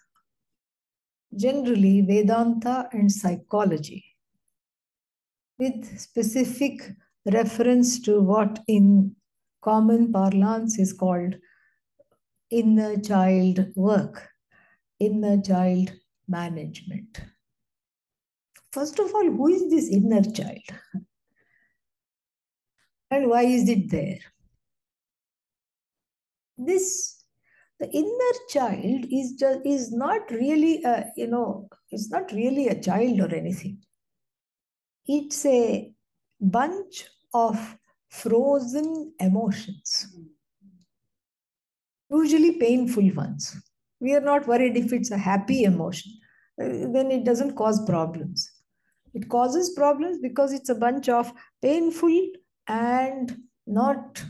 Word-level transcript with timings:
generally 1.37 2.01
Vedanta 2.01 2.89
and 2.93 3.11
psychology, 3.11 4.05
with 5.59 5.98
specific 5.98 6.91
reference 7.33 8.01
to 8.01 8.20
what 8.20 8.60
in 8.69 9.15
common 9.62 10.12
parlance 10.12 10.79
is 10.79 10.93
called 10.93 11.37
inner 12.51 12.98
child 13.01 13.66
work, 13.74 14.29
inner 15.01 15.41
child 15.41 15.93
management. 16.29 17.20
First 18.73 18.98
of 18.98 19.15
all, 19.15 19.24
who 19.24 19.48
is 19.48 19.71
this 19.71 19.88
inner 19.88 20.23
child? 20.23 20.62
And 23.10 23.29
why 23.29 23.43
is 23.43 23.69
it 23.69 23.91
there? 23.91 24.19
This 26.59 27.13
the 27.80 27.91
inner 27.91 28.34
child 28.48 29.06
is 29.10 29.33
just 29.33 29.60
is 29.64 29.92
not 29.92 30.30
really 30.30 30.82
a 30.84 31.06
you 31.16 31.27
know 31.27 31.69
it's 31.91 32.10
not 32.10 32.32
really 32.32 32.69
a 32.69 32.80
child 32.80 33.20
or 33.20 33.34
anything. 33.34 33.78
It's 35.06 35.45
a 35.45 35.92
bunch 36.41 37.04
of 37.32 37.76
frozen 38.09 39.12
emotions 39.18 40.07
usually 42.10 42.52
painful 42.59 43.10
ones. 43.15 43.57
We 44.01 44.15
are 44.15 44.21
not 44.21 44.46
worried 44.46 44.77
if 44.77 44.93
it's 44.93 45.10
a 45.10 45.18
happy 45.18 45.65
emotion. 45.65 46.12
Uh, 46.60 46.93
then 46.93 47.10
it 47.10 47.24
doesn't 47.24 47.56
cause 47.56 47.84
problems. 47.84 48.51
It 49.15 49.29
causes 49.29 49.71
problems 49.71 50.18
because 50.21 50.52
it's 50.52 50.68
a 50.68 50.74
bunch 50.74 51.09
of 51.09 51.32
painful 51.62 52.29
and 52.66 53.37
not 53.66 54.23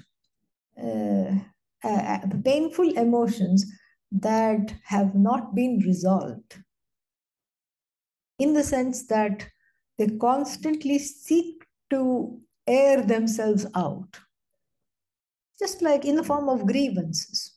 uh, 0.83 1.35
uh, 1.85 2.19
painful 2.45 2.91
emotions 2.97 3.71
that 4.11 4.75
have 4.85 5.15
not 5.15 5.55
been 5.55 5.79
resolved. 5.81 6.63
In 8.39 8.53
the 8.55 8.63
sense 8.63 9.07
that 9.07 9.47
they 9.99 10.09
constantly 10.21 10.99
seek 10.99 11.65
to 11.91 12.41
air 12.67 13.03
themselves 13.03 13.67
out. 13.75 14.19
Just 15.59 15.83
like 15.83 16.05
in 16.05 16.17
the 16.17 16.25
form 16.25 16.49
of 16.49 16.67
grievances. 16.67 17.55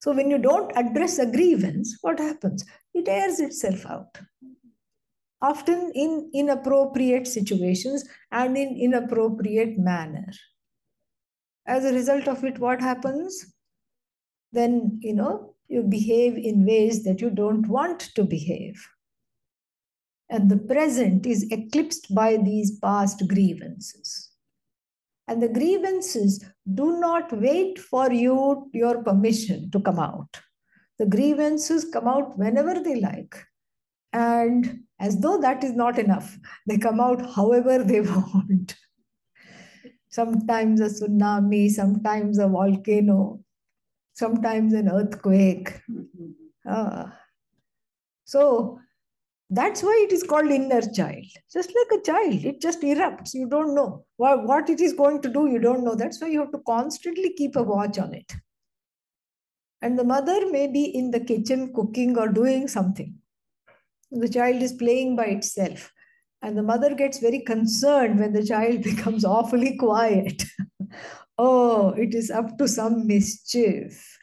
So 0.00 0.12
when 0.12 0.30
you 0.30 0.38
don't 0.38 0.72
address 0.76 1.18
a 1.18 1.26
grievance 1.26 1.98
what 2.00 2.18
happens? 2.18 2.64
It 2.94 3.08
airs 3.08 3.40
itself 3.40 3.86
out. 3.86 4.18
Often 5.42 5.92
in 5.94 6.30
inappropriate 6.34 7.26
situations 7.26 8.08
and 8.30 8.56
in 8.56 8.76
inappropriate 8.76 9.78
manner 9.78 10.26
as 11.66 11.84
a 11.84 11.92
result 11.92 12.28
of 12.28 12.44
it 12.44 12.58
what 12.58 12.80
happens? 12.80 13.54
Then 14.52 14.98
you 15.00 15.14
know 15.14 15.54
you 15.68 15.82
behave 15.82 16.36
in 16.36 16.66
ways 16.66 17.04
that 17.04 17.20
you 17.20 17.30
don't 17.30 17.68
want 17.68 18.00
to 18.14 18.24
behave. 18.24 18.84
And 20.28 20.50
the 20.50 20.58
present 20.58 21.26
is 21.26 21.50
eclipsed 21.50 22.14
by 22.14 22.36
these 22.36 22.78
past 22.78 23.26
grievances. 23.28 24.30
And 25.26 25.42
the 25.42 25.48
grievances 25.48 26.44
do 26.74 26.98
not 26.98 27.32
wait 27.32 27.78
for 27.78 28.12
you 28.12 28.68
your 28.72 29.02
permission 29.02 29.70
to 29.70 29.80
come 29.80 29.98
out. 29.98 30.40
The 30.98 31.06
grievances 31.06 31.84
come 31.84 32.08
out 32.08 32.36
whenever 32.36 32.80
they 32.80 33.00
like. 33.00 33.36
And 34.12 34.80
as 35.00 35.18
though 35.20 35.40
that 35.40 35.64
is 35.64 35.72
not 35.72 35.98
enough 35.98 36.38
they 36.66 36.78
come 36.78 37.00
out 37.00 37.34
however 37.34 37.82
they 37.82 38.00
want 38.12 38.76
sometimes 40.10 40.80
a 40.80 40.86
tsunami, 40.86 41.70
sometimes 41.70 42.38
a 42.38 42.48
volcano, 42.48 43.40
sometimes 44.12 44.74
an 44.74 44.88
earthquake. 44.88 45.80
Uh, 46.68 47.06
so 48.24 48.78
that's 49.48 49.82
why 49.82 50.06
it 50.06 50.12
is 50.12 50.22
called 50.22 50.50
inner 50.50 50.82
child. 50.82 51.24
Just 51.52 51.72
like 51.74 52.00
a 52.00 52.02
child, 52.02 52.44
it 52.44 52.60
just 52.60 52.82
erupts. 52.82 53.34
You 53.34 53.48
don't 53.48 53.74
know 53.74 54.04
what, 54.16 54.46
what 54.46 54.68
it 54.68 54.80
is 54.80 54.92
going 54.92 55.22
to 55.22 55.28
do, 55.28 55.46
you 55.46 55.58
don't 55.58 55.84
know. 55.84 55.94
That's 55.94 56.20
why 56.20 56.28
you 56.28 56.40
have 56.40 56.52
to 56.52 56.60
constantly 56.66 57.32
keep 57.32 57.56
a 57.56 57.62
watch 57.62 57.98
on 57.98 58.14
it. 58.14 58.32
And 59.82 59.98
the 59.98 60.04
mother 60.04 60.50
may 60.50 60.66
be 60.66 60.84
in 60.84 61.10
the 61.10 61.20
kitchen 61.20 61.72
cooking 61.72 62.18
or 62.18 62.28
doing 62.28 62.68
something. 62.68 63.14
The 64.10 64.28
child 64.28 64.60
is 64.60 64.72
playing 64.72 65.16
by 65.16 65.26
itself 65.26 65.92
and 66.42 66.56
the 66.56 66.62
mother 66.62 66.94
gets 66.94 67.18
very 67.18 67.40
concerned 67.40 68.18
when 68.18 68.32
the 68.32 68.44
child 68.44 68.82
becomes 68.90 69.24
awfully 69.24 69.76
quiet. 69.76 70.44
oh, 71.38 71.90
it 71.90 72.14
is 72.14 72.30
up 72.30 72.56
to 72.58 72.68
some 72.68 73.06
mischief. 73.06 74.18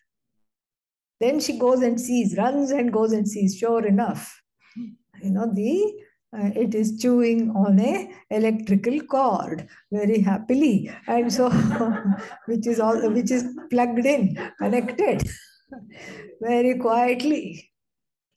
Then 1.19 1.39
she 1.39 1.57
goes 1.57 1.81
and 1.81 1.99
sees, 1.99 2.37
runs 2.37 2.71
and 2.71 2.93
goes 2.93 3.11
and 3.11 3.27
sees. 3.27 3.57
Sure 3.57 3.85
enough, 3.85 4.39
you 4.75 5.31
know, 5.31 5.51
the 5.51 5.93
uh, 6.37 6.51
it 6.55 6.75
is 6.75 6.99
chewing 7.01 7.49
on 7.51 7.79
a 7.79 8.11
electrical 8.29 8.99
cord 9.01 9.67
very 9.91 10.19
happily, 10.19 10.91
and 11.07 11.33
so 11.33 11.49
which 12.45 12.67
is 12.67 12.79
all 12.79 13.09
which 13.11 13.31
is 13.31 13.45
plugged 13.71 14.05
in, 14.05 14.37
connected 14.59 15.27
very 16.41 16.77
quietly. 16.77 17.71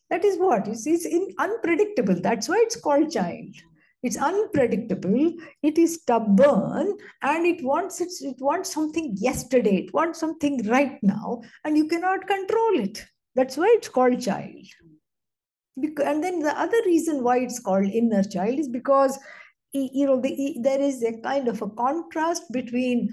That 0.09 0.25
is 0.25 0.39
what 0.39 0.67
you 0.67 0.75
see 0.75 0.93
it's 0.93 1.05
in, 1.05 1.35
unpredictable. 1.39 2.21
That's 2.21 2.49
why 2.49 2.63
it's 2.65 2.77
called 2.77 3.11
child. 3.11 3.55
It's 4.03 4.17
unpredictable. 4.17 5.35
It 5.63 5.77
is 5.77 5.95
stubborn, 5.97 6.97
and 7.23 7.47
it 7.47 7.63
wants 7.63 8.01
it's, 8.01 8.23
it 8.23 8.37
wants 8.39 8.73
something 8.73 9.15
yesterday. 9.19 9.77
It 9.77 9.93
wants 9.93 10.19
something 10.19 10.67
right 10.67 10.99
now, 11.03 11.43
and 11.65 11.77
you 11.77 11.87
cannot 11.87 12.27
control 12.27 12.81
it. 12.81 13.05
That's 13.35 13.57
why 13.57 13.73
it's 13.77 13.89
called 13.89 14.21
child. 14.21 14.67
And 15.77 16.25
then 16.25 16.41
the 16.41 16.59
other 16.59 16.81
reason 16.87 17.23
why 17.23 17.39
it's 17.39 17.61
called 17.61 17.87
inner 17.87 18.23
child 18.23 18.59
is 18.59 18.69
because 18.69 19.19
you 19.73 20.07
know 20.07 20.21
the, 20.21 20.57
there 20.61 20.81
is 20.81 21.03
a 21.03 21.21
kind 21.21 21.49
of 21.49 21.63
a 21.63 21.69
contrast 21.69 22.51
between 22.53 23.09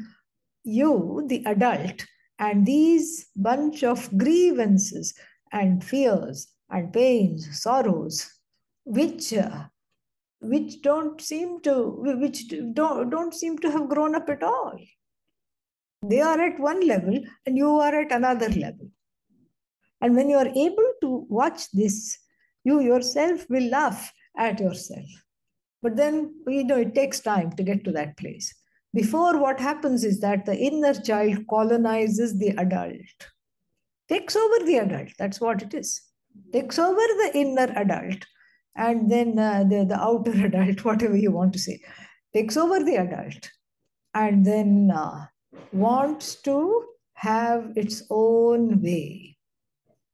you, 0.63 1.25
the 1.27 1.43
adult, 1.45 2.05
and 2.39 2.65
these 2.65 3.27
bunch 3.35 3.83
of 3.83 4.15
grievances 4.17 5.13
and 5.51 5.83
fears 5.83 6.47
and 6.69 6.91
pains, 6.91 7.61
sorrows, 7.61 8.29
which 8.85 9.33
uh, 9.33 9.65
which 10.39 10.81
don't 10.81 11.19
seem 11.19 11.61
to 11.61 11.73
which 12.21 12.47
don't, 12.73 13.09
don't 13.09 13.33
seem 13.33 13.57
to 13.59 13.71
have 13.71 13.89
grown 13.89 14.15
up 14.15 14.29
at 14.29 14.43
all. 14.43 14.79
They 16.03 16.21
are 16.21 16.39
at 16.39 16.59
one 16.59 16.85
level 16.87 17.19
and 17.45 17.57
you 17.57 17.69
are 17.79 17.93
at 17.93 18.11
another 18.11 18.49
level. 18.49 18.91
And 19.99 20.15
when 20.15 20.29
you 20.29 20.37
are 20.37 20.47
able 20.47 20.91
to 21.01 21.25
watch 21.29 21.71
this 21.71 22.19
you 22.67 22.81
yourself 22.81 23.49
will 23.49 23.69
laugh 23.69 24.11
at 24.37 24.59
yourself. 24.59 25.09
But 25.81 25.95
then 25.95 26.33
you 26.47 26.65
know 26.65 26.77
it 26.77 26.93
takes 26.93 27.21
time 27.21 27.51
to 27.53 27.63
get 27.63 27.83
to 27.85 27.91
that 27.93 28.17
place. 28.17 28.53
Before 28.93 29.39
what 29.39 29.59
happens 29.59 30.03
is 30.03 30.19
that 30.19 30.45
the 30.45 30.55
inner 30.55 30.93
child 30.93 31.47
colonizes 31.49 32.37
the 32.37 32.49
adult. 32.49 33.19
Takes 34.09 34.35
over 34.35 34.65
the 34.65 34.77
adult. 34.77 35.09
That's 35.17 35.39
what 35.39 35.61
it 35.61 35.73
is. 35.73 36.01
Takes 36.51 36.77
over 36.77 36.95
the 36.95 37.31
inner 37.35 37.71
adult 37.75 38.25
and 38.77 39.11
then 39.11 39.37
uh, 39.39 39.63
the, 39.67 39.85
the 39.85 39.99
outer 39.99 40.31
adult, 40.45 40.85
whatever 40.85 41.17
you 41.17 41.31
want 41.31 41.51
to 41.53 41.59
say, 41.59 41.81
takes 42.33 42.55
over 42.55 42.83
the 42.83 42.95
adult 42.95 43.49
and 44.13 44.45
then 44.45 44.91
uh, 44.93 45.25
wants 45.73 46.35
to 46.43 46.85
have 47.15 47.73
its 47.75 48.03
own 48.09 48.81
way. 48.81 49.37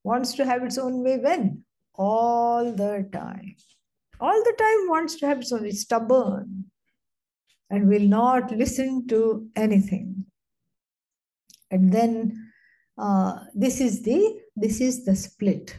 Wants 0.04 0.34
to 0.36 0.46
have 0.46 0.64
its 0.64 0.78
own 0.78 1.04
way 1.04 1.18
when? 1.18 1.64
All 1.96 2.74
the 2.74 3.08
time. 3.12 3.56
All 4.20 4.44
the 4.44 4.56
time 4.58 4.90
wants 4.90 5.16
to 5.16 5.28
have 5.28 5.40
its 5.40 5.52
own, 5.52 5.66
it's 5.66 5.82
stubborn 5.82 6.66
and 7.70 7.90
will 7.90 8.08
not 8.08 8.52
listen 8.52 9.08
to 9.08 9.48
anything. 9.56 10.26
And 11.72 11.92
then 11.92 12.52
uh, 12.98 13.40
this 13.54 13.82
is 13.82 14.04
the 14.04 14.40
this 14.56 14.80
is 14.80 15.06
the 15.06 15.16
split 15.16 15.76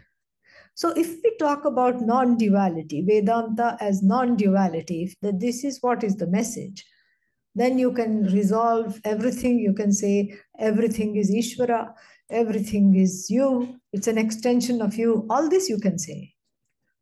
so 0.75 0.91
if 0.97 1.23
we 1.23 1.37
talk 1.39 1.65
about 1.65 2.01
non-duality, 2.01 3.03
Vedanta 3.03 3.77
as 3.81 4.03
non-duality, 4.03 5.05
if 5.05 5.21
that 5.21 5.39
this 5.39 5.63
is 5.63 5.79
what 5.81 6.03
is 6.03 6.17
the 6.17 6.27
message, 6.27 6.85
then 7.55 7.79
you 7.79 7.93
can 7.93 8.25
resolve 8.25 9.01
everything. 9.05 9.61
You 9.61 9.73
can 9.73 9.93
say 9.93 10.37
everything 10.59 11.15
is 11.15 11.31
Ishvara, 11.31 11.95
everything 12.29 12.97
is 12.97 13.31
you, 13.31 13.79
it's 13.93 14.09
an 14.09 14.19
extension 14.19 14.83
of 14.83 14.97
you. 14.97 15.27
All 15.31 15.49
this 15.49 15.69
you 15.69 15.79
can 15.79 15.97
say. 15.97 16.35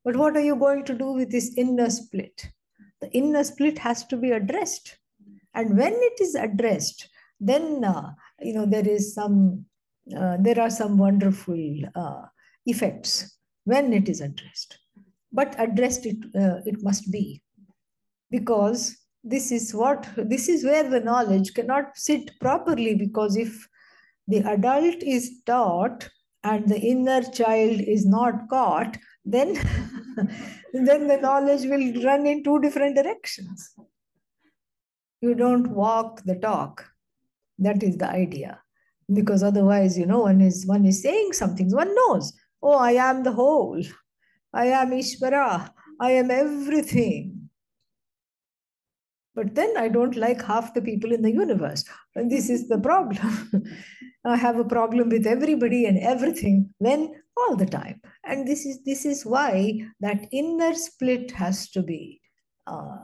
But 0.04 0.16
what 0.16 0.36
are 0.36 0.44
you 0.44 0.56
going 0.56 0.84
to 0.84 0.94
do 0.94 1.12
with 1.12 1.30
this 1.30 1.54
inner 1.56 1.88
split? 1.88 2.50
The 3.00 3.10
inner 3.12 3.42
split 3.42 3.78
has 3.78 4.04
to 4.06 4.18
be 4.18 4.32
addressed. 4.32 4.98
And 5.54 5.78
when 5.78 5.94
it 5.94 6.20
is 6.20 6.34
addressed, 6.34 7.08
then 7.40 7.82
uh, 7.84 8.12
you 8.40 8.52
know 8.52 8.66
there 8.66 8.86
is 8.86 9.14
some 9.14 9.64
uh, 10.16 10.36
there 10.40 10.60
are 10.60 10.70
some 10.70 10.98
wonderful 10.98 11.80
uh, 11.94 12.22
effects 12.66 13.38
when 13.64 13.92
it 13.92 14.08
is 14.08 14.20
addressed. 14.20 14.78
But 15.32 15.54
addressed 15.58 16.06
it 16.06 16.18
uh, 16.34 16.60
it 16.64 16.82
must 16.82 17.10
be. 17.10 17.42
Because 18.30 18.96
this 19.24 19.52
is 19.52 19.74
what 19.74 20.08
this 20.16 20.48
is 20.48 20.64
where 20.64 20.88
the 20.88 21.00
knowledge 21.00 21.54
cannot 21.54 21.96
sit 21.96 22.30
properly 22.40 22.94
because 22.94 23.36
if 23.36 23.68
the 24.26 24.38
adult 24.38 25.02
is 25.02 25.42
taught 25.46 26.08
and 26.42 26.68
the 26.68 26.78
inner 26.78 27.22
child 27.22 27.80
is 27.80 28.04
not 28.04 28.48
caught 28.48 28.96
then 29.24 29.54
then 30.72 31.06
the 31.06 31.18
knowledge 31.20 31.62
will 31.66 32.02
run 32.02 32.26
in 32.26 32.42
two 32.42 32.60
different 32.60 32.96
directions. 32.96 33.74
You 35.20 35.34
don't 35.34 35.68
walk 35.70 36.22
the 36.24 36.34
talk. 36.34 36.84
That 37.58 37.82
is 37.84 37.96
the 37.96 38.10
idea. 38.10 38.60
Because 39.12 39.44
otherwise 39.44 39.96
you 39.96 40.06
know 40.06 40.20
one 40.20 40.40
is 40.40 40.66
one 40.66 40.84
is 40.84 41.02
saying 41.02 41.32
something 41.32 41.70
one 41.70 41.94
knows 41.94 42.32
oh 42.62 42.78
i 42.78 42.92
am 42.92 43.22
the 43.22 43.32
whole 43.32 43.82
i 44.52 44.66
am 44.66 44.90
ishvara 45.02 45.70
i 46.00 46.10
am 46.10 46.30
everything 46.30 47.42
but 49.34 49.54
then 49.54 49.74
I 49.76 49.88
don't 49.88 50.16
like 50.16 50.42
half 50.42 50.74
the 50.74 50.82
people 50.82 51.12
in 51.12 51.22
the 51.22 51.32
universe. 51.32 51.84
And 52.14 52.30
this 52.30 52.50
is 52.50 52.68
the 52.68 52.78
problem. 52.78 53.64
I 54.24 54.36
have 54.36 54.58
a 54.58 54.64
problem 54.64 55.08
with 55.08 55.26
everybody 55.26 55.86
and 55.86 55.98
everything 55.98 56.72
when 56.78 57.14
all 57.36 57.56
the 57.56 57.66
time. 57.66 58.00
And 58.24 58.46
this 58.46 58.66
is 58.66 58.82
this 58.84 59.04
is 59.04 59.24
why 59.24 59.80
that 60.00 60.28
inner 60.32 60.74
split 60.74 61.30
has 61.32 61.70
to 61.70 61.82
be 61.82 62.20
uh, 62.66 62.98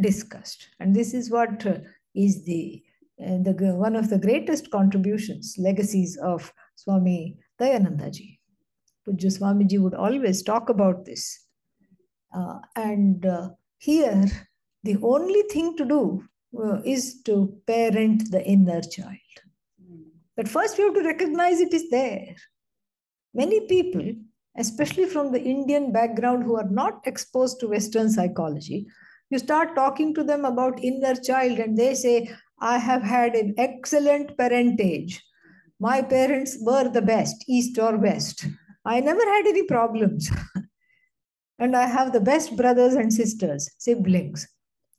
discussed. 0.00 0.68
And 0.80 0.96
this 0.96 1.14
is 1.14 1.30
what 1.30 1.64
uh, 1.66 1.78
is 2.14 2.44
the 2.44 2.82
uh, 3.20 3.38
the 3.42 3.74
one 3.76 3.94
of 3.94 4.08
the 4.08 4.18
greatest 4.18 4.70
contributions, 4.70 5.54
legacies 5.58 6.16
of 6.16 6.52
Swami 6.76 7.36
Dayanandaji. 7.60 8.37
Pujya 9.08 9.30
Swamiji 9.38 9.80
would 9.80 9.94
always 9.94 10.42
talk 10.42 10.68
about 10.68 11.04
this. 11.06 11.46
Uh, 12.34 12.58
and 12.76 13.24
uh, 13.24 13.48
here 13.78 14.26
the 14.84 14.98
only 15.02 15.42
thing 15.50 15.76
to 15.76 15.84
do 15.84 16.24
uh, 16.62 16.80
is 16.84 17.22
to 17.22 17.58
parent 17.66 18.30
the 18.30 18.44
inner 18.44 18.82
child. 18.82 19.16
But 20.36 20.48
first, 20.48 20.78
we 20.78 20.84
have 20.84 20.94
to 20.94 21.02
recognize 21.02 21.60
it 21.60 21.74
is 21.74 21.90
there. 21.90 22.36
Many 23.34 23.66
people, 23.66 24.14
especially 24.56 25.06
from 25.06 25.32
the 25.32 25.42
Indian 25.42 25.90
background 25.90 26.44
who 26.44 26.56
are 26.56 26.68
not 26.70 27.00
exposed 27.06 27.58
to 27.60 27.68
Western 27.68 28.10
psychology, 28.10 28.86
you 29.30 29.38
start 29.38 29.74
talking 29.74 30.14
to 30.14 30.22
them 30.22 30.44
about 30.44 30.82
inner 30.82 31.14
child, 31.14 31.58
and 31.58 31.76
they 31.76 31.94
say, 31.94 32.30
I 32.60 32.78
have 32.78 33.02
had 33.02 33.34
an 33.34 33.54
excellent 33.58 34.36
parentage. 34.38 35.22
My 35.80 36.02
parents 36.02 36.56
were 36.60 36.88
the 36.88 37.02
best, 37.02 37.44
east 37.48 37.78
or 37.78 37.96
west. 37.96 38.46
I 38.84 39.00
never 39.00 39.20
had 39.20 39.46
any 39.46 39.64
problems. 39.64 40.30
and 41.58 41.76
I 41.76 41.86
have 41.86 42.12
the 42.12 42.20
best 42.20 42.56
brothers 42.56 42.94
and 42.94 43.12
sisters, 43.12 43.70
siblings. 43.78 44.46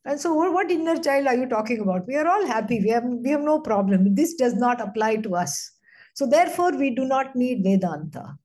And 0.04 0.18
so, 0.18 0.32
oh, 0.32 0.50
what 0.50 0.70
inner 0.70 0.98
child 0.98 1.26
are 1.26 1.36
you 1.36 1.46
talking 1.46 1.80
about? 1.80 2.06
We 2.06 2.16
are 2.16 2.26
all 2.26 2.46
happy. 2.46 2.80
We 2.80 2.88
have, 2.90 3.04
we 3.04 3.30
have 3.30 3.42
no 3.42 3.60
problem. 3.60 4.14
This 4.14 4.34
does 4.34 4.54
not 4.54 4.80
apply 4.80 5.16
to 5.16 5.36
us. 5.36 5.72
So, 6.14 6.26
therefore, 6.26 6.76
we 6.76 6.90
do 6.90 7.04
not 7.04 7.36
need 7.36 7.62
Vedanta. 7.62 8.36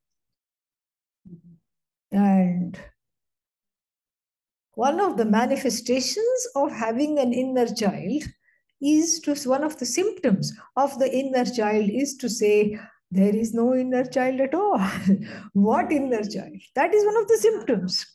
And 2.12 2.78
one 4.74 5.00
of 5.00 5.18
the 5.18 5.26
manifestations 5.26 6.48
of 6.56 6.72
having 6.72 7.20
an 7.20 7.34
inner 7.34 7.68
child 7.68 8.24
is 8.82 9.20
to 9.22 9.36
one 9.50 9.64
of 9.64 9.78
the 9.80 9.86
symptoms 9.86 10.54
of 10.76 11.00
the 11.00 11.12
inner 11.12 11.46
child 11.46 11.90
is 11.90 12.16
to 12.18 12.30
say, 12.30 12.80
there 13.16 13.36
is 13.36 13.54
no 13.54 13.74
inner 13.74 14.06
child 14.06 14.40
at 14.42 14.54
all. 14.54 14.80
what 15.54 15.92
inner 15.92 16.24
child? 16.24 16.62
That 16.76 16.94
is 16.94 17.06
one 17.06 17.18
of 17.18 17.28
the 17.28 17.38
symptoms. 17.38 18.06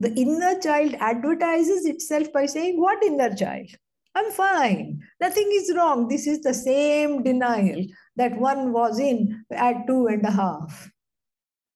The 0.00 0.12
inner 0.14 0.60
child 0.60 0.94
advertises 0.94 1.86
itself 1.86 2.32
by 2.32 2.46
saying, 2.46 2.80
What 2.80 3.02
inner 3.02 3.34
child? 3.34 3.70
I'm 4.14 4.30
fine. 4.32 5.02
Nothing 5.20 5.48
is 5.52 5.72
wrong. 5.76 6.08
This 6.08 6.26
is 6.26 6.40
the 6.40 6.54
same 6.54 7.22
denial 7.22 7.84
that 8.16 8.38
one 8.38 8.72
was 8.72 8.98
in 8.98 9.44
at 9.50 9.86
two 9.86 10.06
and 10.06 10.24
a 10.24 10.30
half. 10.30 10.90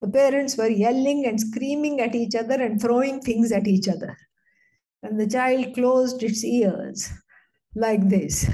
The 0.01 0.09
parents 0.09 0.57
were 0.57 0.67
yelling 0.67 1.25
and 1.27 1.39
screaming 1.39 2.01
at 2.01 2.15
each 2.15 2.35
other 2.35 2.55
and 2.55 2.81
throwing 2.81 3.21
things 3.21 3.51
at 3.51 3.67
each 3.67 3.87
other. 3.87 4.17
And 5.03 5.19
the 5.19 5.27
child 5.27 5.75
closed 5.75 6.23
its 6.23 6.43
ears 6.43 7.11
like 7.75 8.09
this 8.09 8.49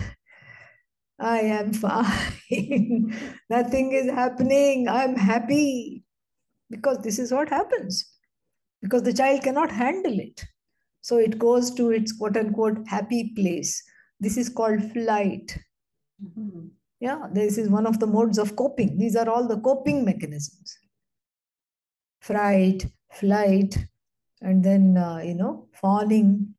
I 1.19 1.39
am 1.39 1.73
fine. 1.73 3.15
Nothing 3.49 3.91
is 3.93 4.09
happening. 4.09 4.87
I'm 4.87 5.15
happy. 5.15 6.03
Because 6.69 6.99
this 6.99 7.17
is 7.17 7.31
what 7.31 7.49
happens 7.49 8.17
because 8.81 9.03
the 9.03 9.13
child 9.13 9.43
cannot 9.43 9.71
handle 9.71 10.19
it. 10.19 10.45
So 11.01 11.17
it 11.17 11.39
goes 11.39 11.73
to 11.75 11.91
its 11.91 12.11
quote 12.11 12.37
unquote 12.37 12.87
happy 12.87 13.33
place. 13.35 13.83
This 14.19 14.37
is 14.37 14.49
called 14.49 14.91
flight. 14.91 15.57
Mm-hmm. 16.23 16.67
Yeah, 16.99 17.27
this 17.31 17.57
is 17.57 17.69
one 17.69 17.85
of 17.85 17.99
the 17.99 18.07
modes 18.07 18.37
of 18.37 18.55
coping. 18.55 18.97
These 18.97 19.15
are 19.15 19.29
all 19.29 19.47
the 19.47 19.59
coping 19.59 20.03
mechanisms 20.03 20.77
fright, 22.19 22.85
flight, 23.11 23.77
and 24.41 24.63
then, 24.63 24.97
uh, 24.97 25.19
you 25.19 25.35
know, 25.35 25.67
fawning. 25.71 26.53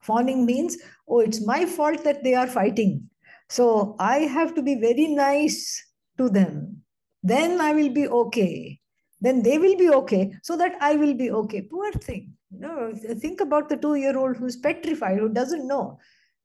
Fawning 0.00 0.46
means, 0.46 0.78
oh, 1.06 1.20
it's 1.20 1.46
my 1.46 1.64
fault 1.64 2.02
that 2.02 2.24
they 2.24 2.34
are 2.34 2.46
fighting. 2.46 3.08
So 3.52 3.96
I 3.98 4.18
have 4.36 4.54
to 4.56 4.62
be 4.62 4.74
very 4.74 5.08
nice 5.08 5.58
to 6.18 6.28
them. 6.28 6.82
Then 7.22 7.60
I 7.60 7.72
will 7.72 7.90
be 7.90 8.08
okay 8.08 8.82
then 9.22 9.40
they 9.42 9.56
will 9.56 9.76
be 9.76 9.88
okay 9.88 10.32
so 10.42 10.56
that 10.56 10.76
I 10.80 10.96
will 10.96 11.14
be 11.14 11.30
okay. 11.30 11.62
Poor 11.62 11.92
thing. 11.92 12.34
You 12.50 12.58
know, 12.58 12.92
think 13.20 13.40
about 13.40 13.68
the 13.68 13.76
two-year-old 13.76 14.36
who's 14.36 14.56
petrified, 14.56 15.18
who 15.18 15.28
doesn't 15.28 15.66
know 15.66 16.00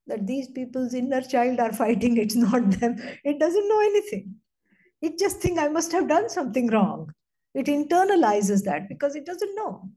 that 0.06 0.27
these 0.27 0.48
people's 0.51 0.94
inner 0.94 1.21
child 1.21 1.59
are 1.59 1.74
fighting. 1.83 2.18
It's 2.18 2.36
not 2.36 2.69
them. 2.80 2.95
It 3.25 3.39
doesn't 3.39 3.68
know 3.68 3.80
anything. 3.80 4.36
It 5.01 5.18
just 5.18 5.42
think 5.42 5.59
I 5.59 5.68
must 5.68 5.92
have 5.92 6.07
done 6.07 6.30
something 6.30 6.68
wrong. 6.68 7.12
It 7.56 7.65
internalizes 7.65 8.63
that 8.65 8.88
because 8.88 9.15
it 9.15 9.25
doesn't 9.25 9.56
know. 9.56 9.89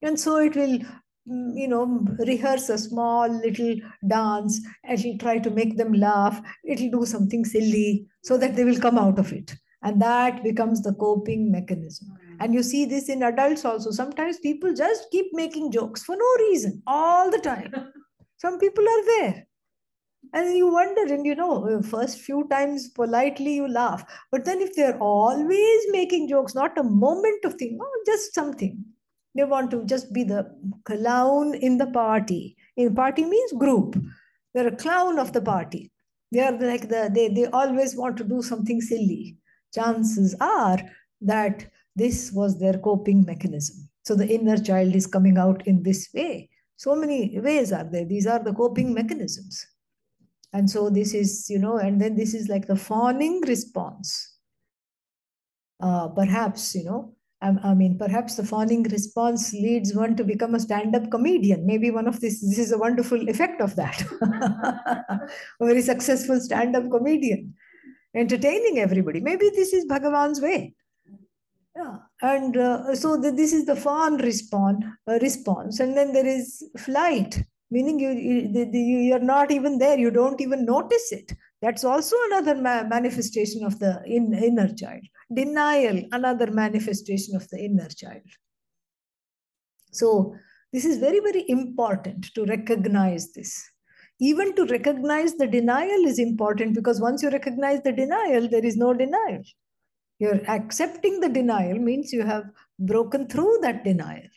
And 0.00 0.18
so 0.18 0.36
it 0.36 0.54
will, 0.54 0.78
you 1.26 1.68
know, 1.68 2.06
rehearse 2.26 2.68
a 2.68 2.78
small 2.78 3.28
little 3.28 3.76
dance. 4.06 4.60
It'll 4.90 5.18
try 5.18 5.38
to 5.38 5.50
make 5.50 5.76
them 5.76 5.92
laugh. 5.92 6.40
It'll 6.64 6.90
do 6.90 7.06
something 7.06 7.44
silly 7.44 8.06
so 8.22 8.36
that 8.38 8.56
they 8.56 8.64
will 8.64 8.80
come 8.80 8.98
out 8.98 9.18
of 9.18 9.32
it 9.32 9.54
and 9.84 10.00
that 10.00 10.42
becomes 10.42 10.82
the 10.82 10.94
coping 10.94 11.52
mechanism 11.52 12.08
mm. 12.08 12.36
and 12.40 12.52
you 12.54 12.62
see 12.62 12.84
this 12.84 13.08
in 13.08 13.22
adults 13.22 13.64
also 13.64 13.90
sometimes 13.90 14.38
people 14.38 14.74
just 14.74 15.10
keep 15.12 15.26
making 15.32 15.70
jokes 15.70 16.02
for 16.02 16.16
no 16.16 16.30
reason 16.48 16.82
all 16.86 17.30
the 17.30 17.38
time 17.38 17.72
some 18.36 18.58
people 18.58 18.88
are 18.94 19.04
there 19.06 19.46
and 20.32 20.56
you 20.56 20.72
wonder 20.72 21.02
and 21.14 21.26
you 21.26 21.34
know 21.34 21.80
first 21.82 22.18
few 22.18 22.46
times 22.50 22.88
politely 22.88 23.54
you 23.54 23.68
laugh 23.68 24.04
but 24.32 24.44
then 24.44 24.60
if 24.60 24.74
they're 24.74 24.98
always 24.98 25.86
making 25.90 26.28
jokes 26.28 26.54
not 26.54 26.76
a 26.78 26.82
moment 26.82 27.44
of 27.44 27.54
thing 27.54 27.78
oh 27.80 28.02
just 28.06 28.34
something 28.34 28.82
they 29.34 29.44
want 29.44 29.70
to 29.70 29.84
just 29.84 30.12
be 30.12 30.24
the 30.24 30.42
clown 30.84 31.54
in 31.54 31.78
the 31.78 31.86
party 31.86 32.56
in 32.76 32.94
party 32.94 33.24
means 33.24 33.52
group 33.52 33.96
they're 34.52 34.68
a 34.68 34.76
clown 34.76 35.18
of 35.18 35.32
the 35.32 35.42
party 35.42 35.90
they 36.32 36.40
are 36.40 36.52
like 36.58 36.88
the 36.88 37.10
they, 37.12 37.28
they 37.28 37.46
always 37.46 37.96
want 37.96 38.16
to 38.16 38.24
do 38.24 38.42
something 38.42 38.80
silly 38.80 39.36
chances 39.74 40.34
are 40.40 40.78
that 41.20 41.66
this 41.96 42.32
was 42.32 42.58
their 42.58 42.78
coping 42.78 43.24
mechanism. 43.24 43.88
So 44.04 44.14
the 44.14 44.26
inner 44.26 44.56
child 44.56 44.94
is 44.94 45.06
coming 45.06 45.38
out 45.38 45.66
in 45.66 45.82
this 45.82 46.08
way. 46.14 46.50
So 46.76 46.94
many 46.94 47.38
ways 47.38 47.72
are 47.72 47.84
there. 47.84 48.04
These 48.04 48.26
are 48.26 48.42
the 48.42 48.52
coping 48.52 48.92
mechanisms. 48.92 49.66
And 50.52 50.68
so 50.68 50.90
this 50.90 51.14
is, 51.14 51.48
you 51.48 51.58
know, 51.58 51.78
and 51.78 52.00
then 52.00 52.14
this 52.14 52.34
is 52.34 52.48
like 52.48 52.66
the 52.66 52.76
fawning 52.76 53.40
response. 53.42 54.36
Uh, 55.80 56.08
perhaps, 56.08 56.74
you 56.74 56.84
know, 56.84 57.13
I, 57.44 57.70
I 57.70 57.74
mean, 57.74 57.98
perhaps 57.98 58.36
the 58.36 58.44
fawning 58.44 58.84
response 58.84 59.52
leads 59.52 59.94
one 59.94 60.16
to 60.16 60.24
become 60.24 60.54
a 60.54 60.60
stand-up 60.60 61.10
comedian. 61.10 61.66
Maybe 61.66 61.90
one 61.90 62.08
of 62.08 62.20
this, 62.20 62.40
this 62.40 62.58
is 62.58 62.72
a 62.72 62.78
wonderful 62.78 63.28
effect 63.28 63.60
of 63.60 63.76
that. 63.76 64.02
a 65.60 65.66
very 65.66 65.82
successful 65.82 66.40
stand-up 66.40 66.90
comedian 66.90 67.54
entertaining 68.14 68.78
everybody. 68.78 69.20
Maybe 69.20 69.50
this 69.50 69.72
is 69.72 69.84
Bhagavan's 69.86 70.40
way. 70.40 70.74
Yeah. 71.76 71.96
And 72.22 72.56
uh, 72.56 72.94
so 72.94 73.16
the, 73.16 73.32
this 73.32 73.52
is 73.52 73.66
the 73.66 73.76
fawn 73.76 74.16
response, 74.18 74.84
uh, 75.08 75.18
response. 75.20 75.80
And 75.80 75.96
then 75.96 76.12
there 76.12 76.26
is 76.26 76.62
flight, 76.78 77.42
meaning 77.70 77.98
you, 77.98 78.10
you, 78.10 78.98
you're 78.98 79.18
not 79.18 79.50
even 79.50 79.78
there. 79.78 79.98
You 79.98 80.10
don't 80.10 80.40
even 80.40 80.64
notice 80.64 81.10
it. 81.10 81.32
That's 81.64 81.82
also 81.82 82.14
another 82.26 82.56
ma 82.56 82.82
manifestation 82.84 83.64
of 83.64 83.78
the 83.78 84.02
in, 84.04 84.34
inner 84.34 84.70
child. 84.74 85.00
Denial, 85.32 86.02
another 86.12 86.50
manifestation 86.50 87.34
of 87.34 87.48
the 87.48 87.58
inner 87.58 87.88
child. 87.88 88.28
So, 89.90 90.34
this 90.74 90.84
is 90.84 90.98
very, 90.98 91.20
very 91.20 91.48
important 91.48 92.34
to 92.34 92.44
recognize 92.44 93.32
this. 93.32 93.64
Even 94.20 94.54
to 94.56 94.66
recognize 94.66 95.36
the 95.36 95.46
denial 95.46 96.04
is 96.04 96.18
important 96.18 96.74
because 96.74 97.00
once 97.00 97.22
you 97.22 97.30
recognize 97.30 97.80
the 97.82 97.92
denial, 97.92 98.46
there 98.46 98.64
is 98.64 98.76
no 98.76 98.92
denial. 98.92 99.42
You're 100.18 100.44
accepting 100.46 101.20
the 101.20 101.30
denial 101.30 101.78
means 101.78 102.12
you 102.12 102.26
have 102.26 102.44
broken 102.78 103.26
through 103.26 103.60
that 103.62 103.84
denial. 103.84 104.28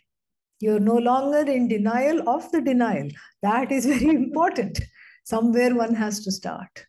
You're 0.61 0.79
no 0.79 0.95
longer 0.95 1.51
in 1.51 1.67
denial 1.67 2.29
of 2.29 2.49
the 2.53 2.61
denial. 2.61 3.09
That 3.41 3.69
is 3.69 3.85
very 3.85 4.15
important. 4.23 4.79
Somewhere 5.25 5.75
one 5.75 5.93
has 5.93 6.23
to 6.23 6.31
start. 6.31 6.86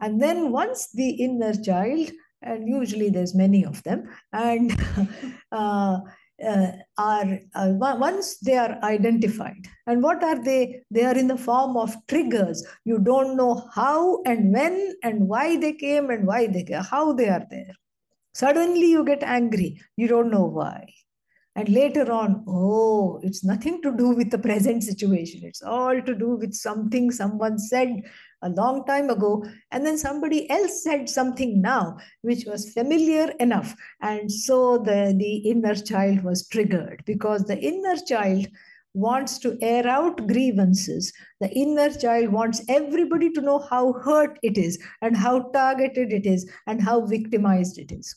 And 0.00 0.20
then 0.20 0.52
once 0.52 0.90
the 0.92 1.10
inner 1.10 1.54
child, 1.54 2.10
and 2.42 2.68
usually 2.68 3.10
there's 3.10 3.34
many 3.34 3.64
of 3.64 3.82
them, 3.82 4.08
and 4.32 4.72
uh, 5.52 5.98
uh, 6.44 6.70
are 6.96 7.40
uh, 7.54 7.72
once 7.74 8.38
they 8.38 8.56
are 8.56 8.78
identified 8.82 9.66
and 9.86 10.02
what 10.02 10.22
are 10.22 10.42
they? 10.42 10.82
They 10.90 11.04
are 11.04 11.16
in 11.16 11.26
the 11.26 11.36
form 11.36 11.76
of 11.76 11.94
triggers. 12.06 12.64
You 12.84 12.98
don't 12.98 13.36
know 13.36 13.68
how 13.74 14.22
and 14.24 14.52
when 14.52 14.94
and 15.02 15.28
why 15.28 15.56
they 15.56 15.72
came 15.72 16.10
and 16.10 16.26
why 16.26 16.46
they 16.46 16.66
how 16.88 17.12
they 17.12 17.28
are 17.28 17.44
there. 17.50 17.74
Suddenly 18.34 18.90
you 18.90 19.04
get 19.04 19.22
angry. 19.22 19.80
You 19.96 20.06
don't 20.06 20.30
know 20.30 20.44
why. 20.44 20.92
And 21.56 21.68
later 21.68 22.12
on 22.12 22.44
oh 22.46 23.18
it's 23.24 23.42
nothing 23.42 23.82
to 23.82 23.96
do 23.96 24.10
with 24.10 24.30
the 24.30 24.38
present 24.38 24.84
situation. 24.84 25.40
It's 25.42 25.62
all 25.62 26.00
to 26.00 26.14
do 26.14 26.36
with 26.36 26.54
something 26.54 27.10
someone 27.10 27.58
said 27.58 28.02
a 28.42 28.50
long 28.50 28.84
time 28.86 29.10
ago 29.10 29.44
and 29.70 29.84
then 29.84 29.98
somebody 29.98 30.48
else 30.50 30.82
said 30.82 31.08
something 31.08 31.60
now 31.60 31.96
which 32.22 32.44
was 32.46 32.72
familiar 32.72 33.32
enough. 33.40 33.74
And 34.00 34.30
so 34.30 34.78
the 34.78 35.14
the 35.16 35.36
inner 35.50 35.74
child 35.74 36.22
was 36.22 36.46
triggered 36.48 37.02
because 37.06 37.44
the 37.44 37.58
inner 37.58 37.96
child 37.96 38.46
wants 38.94 39.38
to 39.38 39.56
air 39.60 39.86
out 39.86 40.26
grievances. 40.26 41.12
The 41.40 41.50
inner 41.50 41.90
child 41.90 42.28
wants 42.30 42.62
everybody 42.68 43.30
to 43.30 43.40
know 43.40 43.58
how 43.58 43.92
hurt 43.92 44.38
it 44.42 44.58
is 44.58 44.78
and 45.02 45.16
how 45.16 45.50
targeted 45.50 46.12
it 46.12 46.26
is 46.26 46.50
and 46.66 46.82
how 46.82 47.06
victimized 47.06 47.78
it 47.78 47.92
is 47.92 48.16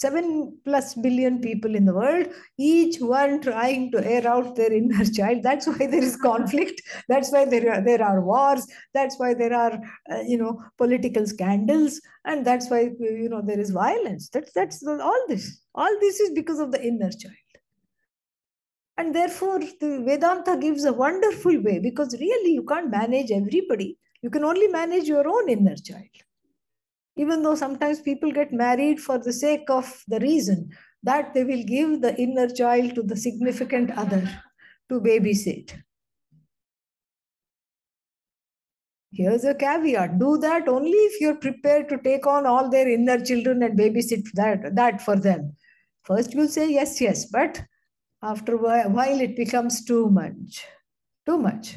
7 0.00 0.58
plus 0.64 0.94
billion 0.94 1.40
people 1.42 1.74
in 1.74 1.84
the 1.84 1.92
world, 1.92 2.26
each 2.56 2.98
one 3.00 3.38
trying 3.42 3.92
to 3.92 4.02
air 4.02 4.26
out 4.26 4.56
their 4.56 4.72
inner 4.72 5.04
child. 5.16 5.42
That's 5.42 5.66
why 5.66 5.86
there 5.86 6.02
is 6.02 6.16
conflict. 6.16 6.80
That's 7.08 7.30
why 7.30 7.44
there 7.44 7.70
are, 7.70 7.84
there 7.84 8.02
are 8.02 8.22
wars. 8.22 8.66
That's 8.94 9.18
why 9.18 9.34
there 9.34 9.52
are, 9.52 9.78
uh, 10.10 10.22
you 10.26 10.38
know, 10.38 10.62
political 10.78 11.26
scandals. 11.26 12.00
And 12.24 12.46
that's 12.46 12.70
why, 12.70 12.92
you 12.98 13.28
know, 13.28 13.42
there 13.44 13.60
is 13.60 13.70
violence. 13.70 14.30
That's, 14.30 14.52
that's 14.52 14.86
all 14.86 15.24
this. 15.28 15.60
All 15.74 15.94
this 16.00 16.18
is 16.18 16.30
because 16.30 16.60
of 16.60 16.72
the 16.72 16.82
inner 16.82 17.10
child. 17.10 17.34
And 18.96 19.14
therefore, 19.14 19.58
the 19.58 20.02
Vedanta 20.06 20.56
gives 20.58 20.84
a 20.84 20.92
wonderful 20.94 21.60
way 21.62 21.78
because 21.78 22.18
really 22.18 22.52
you 22.52 22.64
can't 22.64 22.90
manage 22.90 23.30
everybody. 23.30 23.98
You 24.22 24.30
can 24.30 24.44
only 24.44 24.68
manage 24.68 25.04
your 25.04 25.28
own 25.28 25.50
inner 25.50 25.76
child 25.76 26.08
even 27.20 27.42
though 27.42 27.54
sometimes 27.54 28.00
people 28.00 28.32
get 28.32 28.50
married 28.50 28.98
for 28.98 29.18
the 29.18 29.32
sake 29.32 29.68
of 29.68 29.88
the 30.08 30.18
reason 30.20 30.70
that 31.02 31.34
they 31.34 31.44
will 31.44 31.62
give 31.64 32.00
the 32.00 32.14
inner 32.16 32.48
child 32.48 32.94
to 32.94 33.02
the 33.02 33.16
significant 33.16 33.90
other 34.02 34.22
to 34.88 35.00
babysit. 35.00 35.74
Here's 39.12 39.44
a 39.44 39.54
caveat 39.54 40.18
do 40.18 40.38
that 40.38 40.68
only 40.68 40.98
if 41.08 41.20
you're 41.20 41.42
prepared 41.46 41.88
to 41.90 41.98
take 41.98 42.26
on 42.26 42.46
all 42.46 42.70
their 42.70 42.88
inner 42.88 43.20
children 43.22 43.62
and 43.62 43.78
babysit 43.78 44.24
that, 44.34 44.74
that 44.76 45.02
for 45.02 45.16
them. 45.16 45.54
First, 46.04 46.32
you'll 46.32 46.48
say 46.48 46.70
yes, 46.72 47.00
yes, 47.00 47.26
but 47.26 47.62
after 48.22 48.54
a 48.54 48.88
while, 48.88 49.20
it 49.20 49.36
becomes 49.36 49.84
too 49.84 50.08
much. 50.08 50.64
Too 51.26 51.38
much 51.38 51.76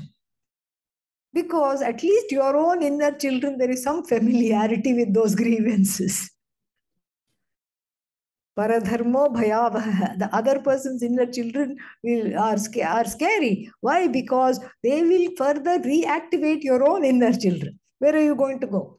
because 1.33 1.81
at 1.81 2.03
least 2.03 2.31
your 2.31 2.55
own 2.55 2.83
inner 2.83 3.11
children, 3.11 3.57
there 3.57 3.71
is 3.71 3.83
some 3.83 4.03
familiarity 4.03 4.93
with 4.93 5.13
those 5.13 5.35
grievances. 5.35 6.29
Paradharmo 8.57 9.33
bhayavaha. 9.33 10.19
The 10.19 10.29
other 10.35 10.59
person's 10.59 11.01
inner 11.01 11.25
children 11.25 11.77
will 12.03 12.37
are, 12.37 12.57
are 12.85 13.05
scary. 13.05 13.71
Why? 13.81 14.07
Because 14.07 14.59
they 14.83 15.01
will 15.01 15.31
further 15.35 15.79
reactivate 15.79 16.61
your 16.61 16.87
own 16.87 17.03
inner 17.03 17.33
children. 17.33 17.79
Where 17.97 18.15
are 18.15 18.21
you 18.23 18.35
going 18.35 18.59
to 18.59 18.67
go? 18.67 18.97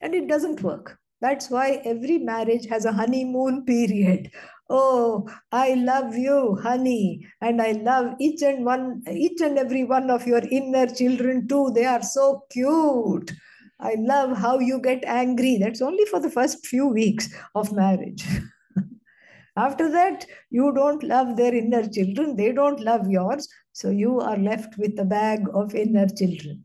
And 0.00 0.14
it 0.14 0.28
doesn't 0.28 0.62
work. 0.62 0.98
That's 1.20 1.50
why 1.50 1.82
every 1.84 2.18
marriage 2.18 2.66
has 2.68 2.84
a 2.84 2.92
honeymoon 2.92 3.64
period. 3.64 4.30
Oh, 4.70 5.26
I 5.50 5.74
love 5.74 6.14
you, 6.14 6.58
honey, 6.62 7.26
and 7.40 7.60
I 7.62 7.72
love 7.72 8.14
each 8.20 8.42
and 8.42 8.66
one, 8.66 9.02
each 9.10 9.40
and 9.40 9.58
every 9.58 9.84
one 9.84 10.10
of 10.10 10.26
your 10.26 10.42
inner 10.50 10.86
children 10.86 11.48
too. 11.48 11.70
They 11.74 11.86
are 11.86 12.02
so 12.02 12.44
cute. 12.50 13.32
I 13.80 13.94
love 13.98 14.36
how 14.36 14.58
you 14.58 14.80
get 14.80 15.04
angry. 15.06 15.56
That's 15.56 15.80
only 15.80 16.04
for 16.04 16.20
the 16.20 16.30
first 16.30 16.66
few 16.66 16.86
weeks 16.86 17.28
of 17.54 17.72
marriage. 17.72 18.26
After 19.56 19.90
that, 19.90 20.26
you 20.50 20.72
don't 20.74 21.02
love 21.02 21.36
their 21.36 21.54
inner 21.54 21.88
children, 21.88 22.36
they 22.36 22.52
don't 22.52 22.80
love 22.80 23.08
yours. 23.08 23.48
So 23.72 23.90
you 23.90 24.20
are 24.20 24.36
left 24.36 24.78
with 24.78 24.98
a 24.98 25.04
bag 25.04 25.40
of 25.54 25.74
inner 25.74 26.08
children. 26.08 26.64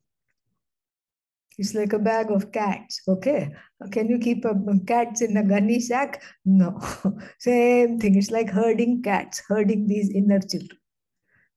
It's 1.57 1.74
like 1.74 1.93
a 1.93 2.00
bag 2.00 2.31
of 2.31 2.51
cats. 2.51 3.01
Okay. 3.07 3.50
Can 3.91 4.10
you 4.10 4.17
keep 4.17 4.45
a, 4.45 4.55
cats 4.88 5.22
in 5.22 5.38
a 5.38 5.43
gunny 5.43 5.79
sack? 5.79 6.22
No. 6.45 6.79
Same 7.39 8.00
thing. 8.00 8.15
It's 8.15 8.31
like 8.31 8.50
herding 8.50 9.03
cats, 9.03 9.41
herding 9.48 9.88
these 9.88 10.10
inner 10.10 10.39
children. 10.39 10.79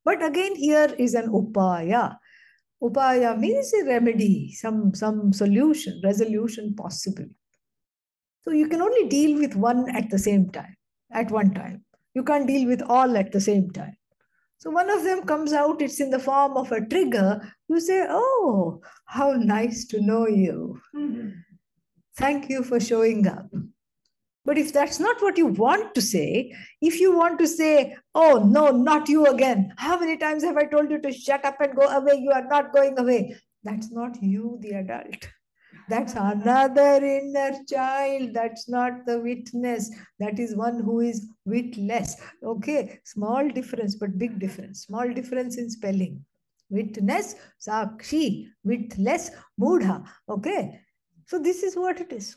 But 0.05 0.25
again, 0.25 0.55
here 0.55 0.95
is 0.99 1.15
an 1.15 1.29
upaya. 1.29 2.17
Upaya 2.83 3.39
means 3.39 3.73
a 3.75 3.87
remedy, 3.87 4.53
some, 4.53 4.95
some 4.95 5.33
solution, 5.33 6.01
resolution 6.05 6.75
possible. 6.75 7.27
So 8.45 8.53
you 8.53 8.69
can 8.69 8.83
only 8.83 9.09
deal 9.09 9.39
with 9.39 9.57
one 9.57 9.91
at 9.97 10.11
the 10.11 10.19
same 10.19 10.51
time, 10.51 10.77
at 11.11 11.31
one 11.31 11.55
time. 11.55 11.85
You 12.15 12.23
can't 12.23 12.47
deal 12.47 12.69
with 12.69 12.83
all 12.83 13.17
at 13.17 13.33
the 13.33 13.41
same 13.41 13.71
time. 13.71 13.97
So 14.59 14.71
one 14.71 14.89
of 14.91 15.05
them 15.05 15.23
comes 15.25 15.53
out, 15.53 15.83
it's 15.83 16.01
in 16.01 16.11
the 16.11 16.19
form 16.19 16.57
of 16.57 16.73
a 16.73 16.85
trigger. 16.85 17.41
You 17.69 17.81
say, 17.81 18.07
Oh, 18.09 18.81
how 19.05 19.33
nice 19.33 19.85
to 19.87 20.01
know 20.01 20.27
you. 20.27 20.81
Mm-hmm. 20.95 21.31
Thank 22.17 22.49
you 22.49 22.65
for 22.65 22.81
showing 22.81 23.27
up. 23.27 23.51
But 24.47 24.57
if 24.57 24.73
that's 24.73 25.01
not 25.01 25.21
what 25.21 25.37
you 25.37 25.47
want 25.47 25.95
to 25.95 26.01
say, 26.01 26.55
if 26.81 27.01
you 27.01 27.17
want 27.17 27.39
to 27.41 27.47
say, 27.47 27.97
Oh, 28.15 28.43
no, 28.47 28.71
not 28.71 29.09
you 29.09 29.27
again. 29.27 29.75
How 29.77 29.99
many 29.99 30.17
times 30.17 30.43
have 30.45 30.57
I 30.57 30.65
told 30.65 30.91
you 30.91 31.01
to 31.01 31.13
shut 31.13 31.45
up 31.45 31.61
and 31.61 31.77
go 31.77 31.83
away? 31.83 32.15
You 32.17 32.33
are 32.33 32.47
not 32.49 32.73
going 32.73 32.99
away. 32.99 33.37
That's 33.63 33.91
not 33.91 34.23
you, 34.23 34.59
the 34.61 34.71
adult. 34.73 35.29
That's 35.89 36.15
another 36.15 37.05
inner 37.05 37.53
child. 37.69 38.35
That's 38.35 38.69
not 38.69 39.07
the 39.07 39.21
witness. 39.21 39.91
That 40.19 40.39
is 40.39 40.57
one 40.57 40.83
who 40.83 41.01
is 41.01 41.29
witless. 41.45 42.17
Okay, 42.43 42.99
small 43.05 43.49
difference, 43.49 43.95
but 43.95 44.19
big 44.19 44.39
difference. 44.39 44.87
Small 44.87 45.13
difference 45.13 45.59
in 45.59 45.71
spelling. 45.71 46.25
Witness, 46.71 47.37
sakshi, 47.61 48.49
witless, 48.65 49.31
mudha. 49.61 50.05
Okay, 50.29 50.81
so 51.27 51.39
this 51.39 51.63
is 51.63 51.77
what 51.77 52.01
it 52.01 52.13
is. 52.13 52.37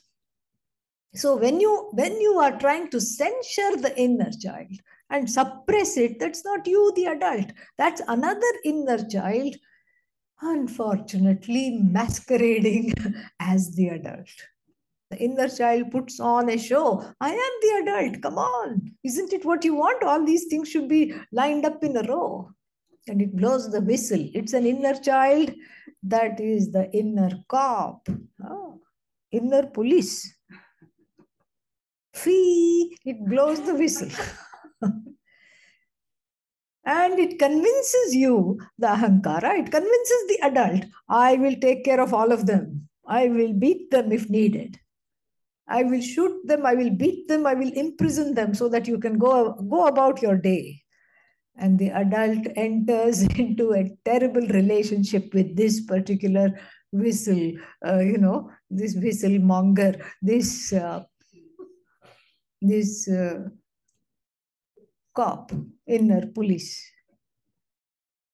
So 1.15 1.35
when 1.35 1.59
you 1.59 1.89
when 1.93 2.21
you 2.21 2.37
are 2.37 2.59
trying 2.59 2.91
to 2.91 3.01
censure 3.01 3.77
the 3.77 3.93
inner 3.97 4.29
child 4.31 4.71
and 5.09 5.29
suppress 5.29 5.97
it, 5.97 6.19
that's 6.19 6.45
not 6.45 6.67
you, 6.67 6.93
the 6.95 7.05
adult. 7.05 7.51
That's 7.79 8.01
another 8.07 8.51
inner 8.63 9.03
child 9.09 9.55
unfortunately 10.41 11.79
masquerading 11.81 12.93
as 13.39 13.75
the 13.75 13.89
adult. 13.89 14.29
The 15.12 15.17
inner 15.17 15.50
child 15.50 15.91
puts 15.91 16.19
on 16.19 16.50
a 16.50 16.58
show. 16.58 17.03
I 17.19 17.31
am 17.31 17.51
the 17.62 17.81
adult. 17.81 18.22
Come 18.22 18.38
on. 18.38 18.91
Isn't 19.03 19.34
it 19.34 19.43
what 19.43 19.65
you 19.65 19.74
want? 19.75 20.03
All 20.03 20.24
these 20.24 20.46
things 20.46 20.69
should 20.69 20.88
be 20.88 21.13
lined 21.31 21.65
up 21.65 21.84
in 21.84 21.98
a 21.98 22.03
row. 22.03 22.51
And 23.08 23.22
it 23.22 23.36
blows 23.36 23.72
the 23.72 23.81
whistle. 23.81 24.29
It's 24.36 24.53
an 24.53 24.67
inner 24.67 24.93
child. 24.93 25.51
That 26.03 26.39
is 26.39 26.72
the 26.72 26.91
inner 26.91 27.31
cop. 27.48 28.08
Oh, 28.43 28.81
inner 29.31 29.65
police. 29.65 30.31
Fee, 32.13 32.96
it 33.03 33.25
blows 33.25 33.62
the 33.62 33.74
whistle. 33.74 34.10
and 36.89 37.19
it 37.19 37.38
convinces 37.38 38.15
you, 38.15 38.60
the 38.79 38.88
ahankara, 38.88 39.51
it 39.60 39.72
convinces 39.72 40.22
the 40.27 40.39
adult, 40.41 40.86
I 41.08 41.36
will 41.36 41.55
take 41.62 41.86
care 41.86 42.01
of 42.01 42.15
all 42.15 42.31
of 42.31 42.48
them. 42.48 42.89
I 43.08 43.27
will 43.27 43.53
beat 43.53 43.91
them 43.91 44.12
if 44.12 44.27
needed. 44.27 44.79
I 45.67 45.84
will 45.84 46.01
shoot 46.01 46.48
them, 46.48 46.65
I 46.65 46.74
will 46.74 46.89
beat 46.89 47.27
them, 47.27 47.46
I 47.46 47.53
will 47.53 47.72
imprison 47.74 48.34
them 48.34 48.55
so 48.55 48.67
that 48.69 48.88
you 48.88 48.98
can 48.98 49.19
go, 49.19 49.53
go 49.69 49.86
about 49.86 50.24
your 50.24 50.36
day. 50.36 50.81
And 51.58 51.77
the 51.77 51.89
adult 51.89 52.48
enters 52.55 53.22
into 53.36 53.74
a 53.74 53.96
terrible 54.03 54.48
relationship 54.48 55.31
with 55.31 55.55
this 55.55 55.81
particular 55.81 56.60
whistle, 56.91 57.51
uh, 57.86 58.00
you 58.00 58.17
know, 58.17 58.50
this 58.72 58.96
whistle 58.96 59.38
monger, 59.38 59.93
this, 60.24 60.74
uh, 60.74 61.03
this 62.62 63.08
uh, 63.08 63.41
cop, 65.19 65.51
inner 65.88 66.27
police. 66.27 66.71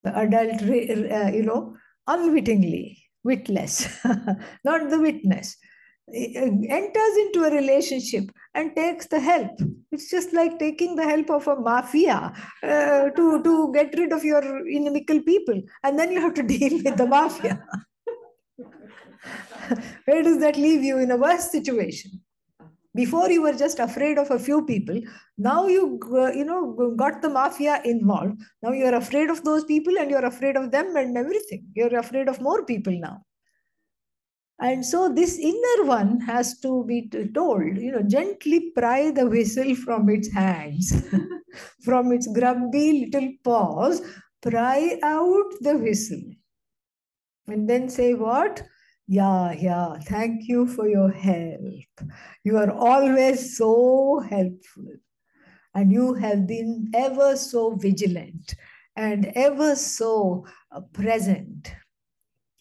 The 0.04 0.18
adult, 0.20 0.62
uh, 0.62 1.32
you 1.38 1.44
know, 1.44 1.76
unwittingly, 2.08 3.04
witless, 3.24 3.88
not 4.64 4.92
the 4.92 5.00
witness, 5.00 5.58
enters 6.14 7.18
into 7.24 7.46
a 7.46 7.52
relationship 7.52 8.26
and 8.54 8.76
takes 8.76 9.08
the 9.08 9.20
help. 9.20 9.60
It's 9.92 10.12
just 10.12 10.32
like 10.34 10.60
taking 10.60 10.96
the 10.96 11.04
help 11.04 11.32
of 11.32 11.48
a 11.48 11.56
mafia 11.56 12.32
uh, 12.62 13.10
to, 13.10 13.42
to 13.44 13.74
get 13.74 13.98
rid 13.98 14.14
of 14.14 14.24
your 14.24 14.68
inimical 14.68 15.24
people. 15.24 15.60
And 15.84 15.98
then 15.98 16.12
you 16.12 16.22
have 16.22 16.36
to 16.36 16.44
deal 16.56 16.84
with 16.84 16.98
the 16.98 17.08
mafia. 17.08 17.64
Where 20.06 20.22
does 20.22 20.40
that 20.40 20.58
leave 20.58 20.84
you 20.84 21.00
in 21.00 21.10
a 21.10 21.18
worse 21.18 21.52
situation? 21.52 22.22
Before 22.96 23.30
you 23.30 23.42
were 23.42 23.54
just 23.54 23.80
afraid 23.80 24.18
of 24.18 24.32
a 24.32 24.40
few 24.40 24.66
people. 24.66 25.02
Now 25.38 25.68
you, 25.68 26.00
uh, 26.14 26.32
you 26.32 26.46
know, 26.46 26.94
got 26.96 27.22
the 27.22 27.30
mafia 27.30 27.82
involved. 27.84 28.42
Now 28.64 28.72
you're 28.72 28.96
afraid 28.96 29.30
of 29.30 29.44
those 29.44 29.66
people 29.66 29.98
and 30.00 30.10
you're 30.10 30.26
afraid 30.26 30.56
of 30.56 30.72
them 30.72 30.96
and 30.96 31.18
everything. 31.18 31.66
You're 31.76 31.98
afraid 32.00 32.30
of 32.30 32.40
more 32.42 32.66
people 32.66 32.98
now. 32.98 33.26
And 34.60 34.86
so 34.86 35.10
this 35.10 35.38
inner 35.38 35.84
one 35.84 36.22
has 36.22 36.60
to 36.62 36.86
be 36.86 37.10
told, 37.34 37.78
you 37.78 37.92
know, 37.92 38.04
gently 38.04 38.72
pry 38.72 39.12
the 39.12 39.28
whistle 39.28 39.76
from 39.76 40.10
its 40.10 40.32
hands, 40.32 41.04
from 41.84 42.14
its 42.14 42.28
grubby 42.28 43.10
little 43.12 43.34
paws, 43.44 44.02
pry 44.42 44.98
out 45.04 45.52
the 45.60 45.78
whistle. 45.78 46.24
And 47.48 47.70
then 47.70 47.90
say 47.90 48.14
what? 48.14 48.64
Yeah, 49.08 49.52
yeah, 49.52 49.98
thank 50.00 50.48
you 50.48 50.66
for 50.68 50.88
your 50.88 51.12
help. 51.12 52.10
You 52.44 52.58
are 52.58 52.72
always 52.72 53.58
so 53.58 54.20
helpful. 54.20 54.88
And 55.76 55.92
you 55.92 56.14
have 56.16 56.48
been 56.48 56.90
ever 56.96 57.36
so 57.36 57.76
vigilant 57.76 58.56
and 58.96 59.32
ever 59.36 59.76
so 59.76 60.46
uh, 60.72 60.82
present 60.94 61.76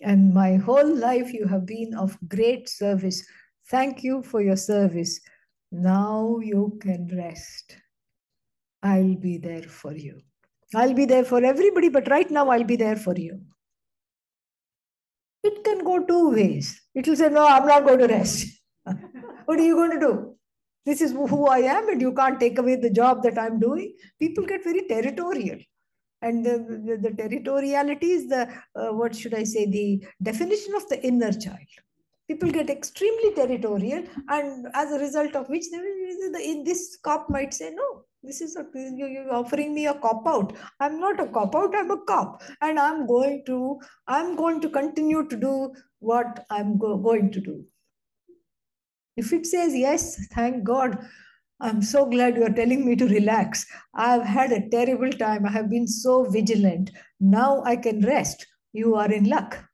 and 0.04 0.34
my 0.34 0.56
whole 0.56 0.96
life 0.96 1.32
you 1.32 1.46
have 1.46 1.66
been 1.66 1.94
of 1.94 2.16
great 2.28 2.68
service. 2.68 3.26
Thank 3.70 4.02
you 4.02 4.22
for 4.22 4.42
your 4.42 4.56
service. 4.56 5.20
Now 5.72 6.38
you 6.40 6.78
can 6.80 7.08
rest. 7.16 7.76
I'll 8.82 9.14
be 9.14 9.38
there 9.38 9.62
for 9.62 9.94
you. 9.94 10.20
I'll 10.74 10.94
be 10.94 11.06
there 11.06 11.24
for 11.24 11.42
everybody, 11.42 11.88
but 11.88 12.08
right 12.10 12.30
now 12.30 12.50
I'll 12.50 12.64
be 12.64 12.76
there 12.76 12.96
for 12.96 13.14
you. 13.16 13.40
It 15.44 15.62
can 15.62 15.84
go 15.84 16.04
two 16.04 16.30
ways. 16.30 16.80
It 16.94 17.06
will 17.06 17.16
say, 17.16 17.28
No, 17.28 17.46
I'm 17.46 17.66
not 17.66 17.84
going 17.84 18.00
to 18.00 18.06
rest. 18.06 18.46
what 18.84 19.58
are 19.58 19.66
you 19.66 19.76
going 19.76 19.92
to 19.92 20.00
do? 20.00 20.36
This 20.86 21.00
is 21.00 21.12
who 21.12 21.46
I 21.46 21.58
am, 21.58 21.88
and 21.88 22.00
you 22.00 22.12
can't 22.12 22.40
take 22.40 22.58
away 22.58 22.76
the 22.76 22.90
job 22.90 23.22
that 23.22 23.38
I'm 23.38 23.58
doing. 23.58 23.94
People 24.18 24.44
get 24.44 24.64
very 24.64 24.86
territorial 24.86 25.58
and 26.24 26.44
the, 26.44 26.56
the, 26.86 26.96
the 27.08 27.14
territoriality 27.22 28.10
is 28.18 28.28
the 28.28 28.42
uh, 28.80 28.92
what 29.00 29.14
should 29.14 29.34
i 29.34 29.44
say 29.44 29.66
the 29.66 30.04
definition 30.22 30.74
of 30.74 30.88
the 30.88 30.98
inner 31.10 31.32
child 31.32 31.70
people 32.28 32.50
get 32.58 32.70
extremely 32.70 33.30
territorial 33.34 34.02
and 34.28 34.66
as 34.82 34.92
a 34.92 34.98
result 34.98 35.36
of 35.40 35.48
which 35.48 35.66
the 35.70 35.80
in 36.52 36.64
this 36.64 36.98
cop 37.02 37.28
might 37.36 37.52
say 37.60 37.70
no 37.82 37.88
this 38.24 38.40
is 38.40 38.56
a 38.56 38.64
you're 38.74 39.32
offering 39.32 39.74
me 39.74 39.86
a 39.86 39.94
cop 39.94 40.26
out 40.26 40.52
i'm 40.80 40.98
not 41.00 41.20
a 41.20 41.26
cop 41.26 41.54
out 41.54 41.74
i'm 41.76 41.90
a 41.90 42.00
cop 42.12 42.42
and 42.60 42.78
i'm 42.78 43.06
going 43.06 43.42
to 43.46 43.78
i'm 44.06 44.34
going 44.36 44.60
to 44.60 44.68
continue 44.68 45.26
to 45.28 45.36
do 45.36 45.72
what 45.98 46.46
i'm 46.50 46.78
go, 46.78 46.96
going 46.96 47.30
to 47.30 47.40
do 47.40 47.62
if 49.16 49.32
it 49.32 49.46
says 49.46 49.76
yes 49.76 50.26
thank 50.32 50.64
god 50.64 50.98
I'm 51.60 51.82
so 51.82 52.04
glad 52.04 52.36
you 52.36 52.44
are 52.44 52.52
telling 52.52 52.84
me 52.84 52.96
to 52.96 53.06
relax. 53.06 53.64
I've 53.94 54.24
had 54.24 54.52
a 54.52 54.68
terrible 54.68 55.10
time. 55.10 55.46
I 55.46 55.50
have 55.52 55.70
been 55.70 55.86
so 55.86 56.24
vigilant. 56.24 56.90
Now 57.20 57.62
I 57.64 57.76
can 57.76 58.04
rest. 58.04 58.46
You 58.72 58.96
are 58.96 59.10
in 59.10 59.28
luck. 59.30 59.64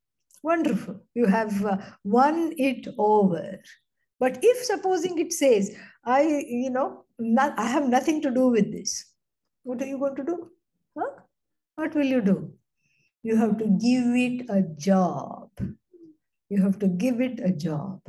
Wonderful. 0.42 1.02
You 1.14 1.26
have 1.26 1.64
uh, 1.64 1.78
won 2.04 2.52
it 2.58 2.86
over. 2.98 3.58
But 4.18 4.38
if 4.42 4.64
supposing 4.64 5.18
it 5.18 5.32
says, 5.32 5.74
I, 6.04 6.22
you 6.48 6.70
know, 6.70 7.04
not, 7.18 7.58
I 7.58 7.66
have 7.66 7.88
nothing 7.88 8.22
to 8.22 8.30
do 8.30 8.48
with 8.48 8.72
this, 8.72 9.04
what 9.62 9.82
are 9.82 9.86
you 9.86 9.98
going 9.98 10.16
to 10.16 10.24
do? 10.24 10.50
Huh? 10.98 11.10
What 11.76 11.94
will 11.94 12.06
you 12.06 12.20
do? 12.20 12.52
You 13.22 13.36
have 13.36 13.58
to 13.58 13.66
give 13.66 14.06
it 14.16 14.46
a 14.48 14.62
job. 14.62 15.50
You 16.48 16.62
have 16.62 16.78
to 16.78 16.88
give 16.88 17.20
it 17.20 17.40
a 17.40 17.52
job. 17.52 18.00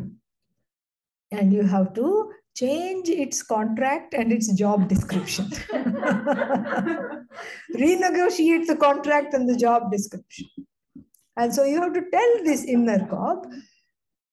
And 1.32 1.52
you 1.54 1.64
have 1.64 1.94
to 1.96 2.32
change 2.56 3.10
its 3.10 3.44
contract 3.44 4.14
and 4.14 4.32
its 4.32 4.52
job 4.54 4.88
description. 4.88 5.46
Renegotiate 7.76 8.68
the 8.68 8.78
contract 8.80 9.34
and 9.34 9.50
the 9.50 9.58
job 9.58 9.92
description. 9.92 10.48
And 11.38 11.54
so 11.54 11.64
you 11.64 11.82
have 11.82 11.94
to 11.94 12.04
tell 12.12 12.44
this 12.44 12.64
inner 12.66 13.08
cop, 13.08 13.46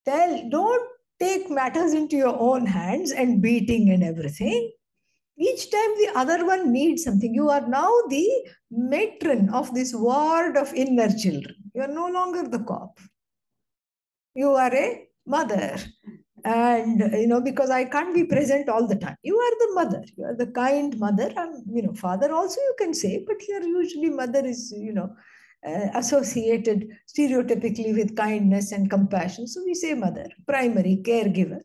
tell, 0.05 0.49
don't 0.51 0.89
take 1.21 1.51
matters 1.51 1.93
into 1.93 2.17
your 2.17 2.39
own 2.39 2.67
hands 2.67 3.13
and 3.13 3.43
beating 3.43 3.91
and 3.91 4.03
everything. 4.03 4.73
Each 5.39 5.71
time 5.71 5.91
the 5.99 6.13
other 6.17 6.45
one 6.45 6.73
needs 6.73 7.05
something, 7.05 7.33
you 7.33 7.49
are 7.49 7.67
now 7.69 7.93
the 8.09 8.27
matron 8.71 9.51
of 9.51 9.73
this 9.73 9.95
ward 9.95 10.57
of 10.57 10.75
inner 10.75 11.09
children. 11.09 11.55
You 11.75 11.83
are 11.83 11.95
no 11.95 12.09
longer 12.09 12.49
the 12.49 12.59
cop. 12.65 12.99
You 14.35 14.51
are 14.51 14.75
a 14.75 15.09
mother 15.27 15.79
and 16.45 17.01
you 17.13 17.27
know 17.27 17.41
because 17.41 17.71
i 17.71 17.85
can't 17.85 18.15
be 18.15 18.25
present 18.25 18.69
all 18.69 18.87
the 18.87 18.97
time 18.97 19.17
you 19.23 19.37
are 19.37 19.59
the 19.59 19.75
mother 19.75 20.05
you 20.17 20.25
are 20.25 20.37
the 20.37 20.47
kind 20.47 20.99
mother 20.99 21.33
and 21.37 21.65
you 21.75 21.83
know 21.83 21.93
father 21.95 22.33
also 22.33 22.61
you 22.61 22.75
can 22.79 22.95
say 22.95 23.25
but 23.27 23.37
here 23.41 23.61
usually 23.61 24.11
mother 24.11 24.45
is 24.45 24.73
you 24.77 24.93
know 24.93 25.11
uh, 25.67 25.89
associated 25.95 26.89
stereotypically 27.07 27.95
with 27.95 28.17
kindness 28.17 28.73
and 28.73 28.91
compassion. 28.91 29.47
So 29.47 29.63
we 29.65 29.75
say 29.75 29.95
mother 29.95 30.29
primary 30.47 31.03
caregiver 31.05 31.61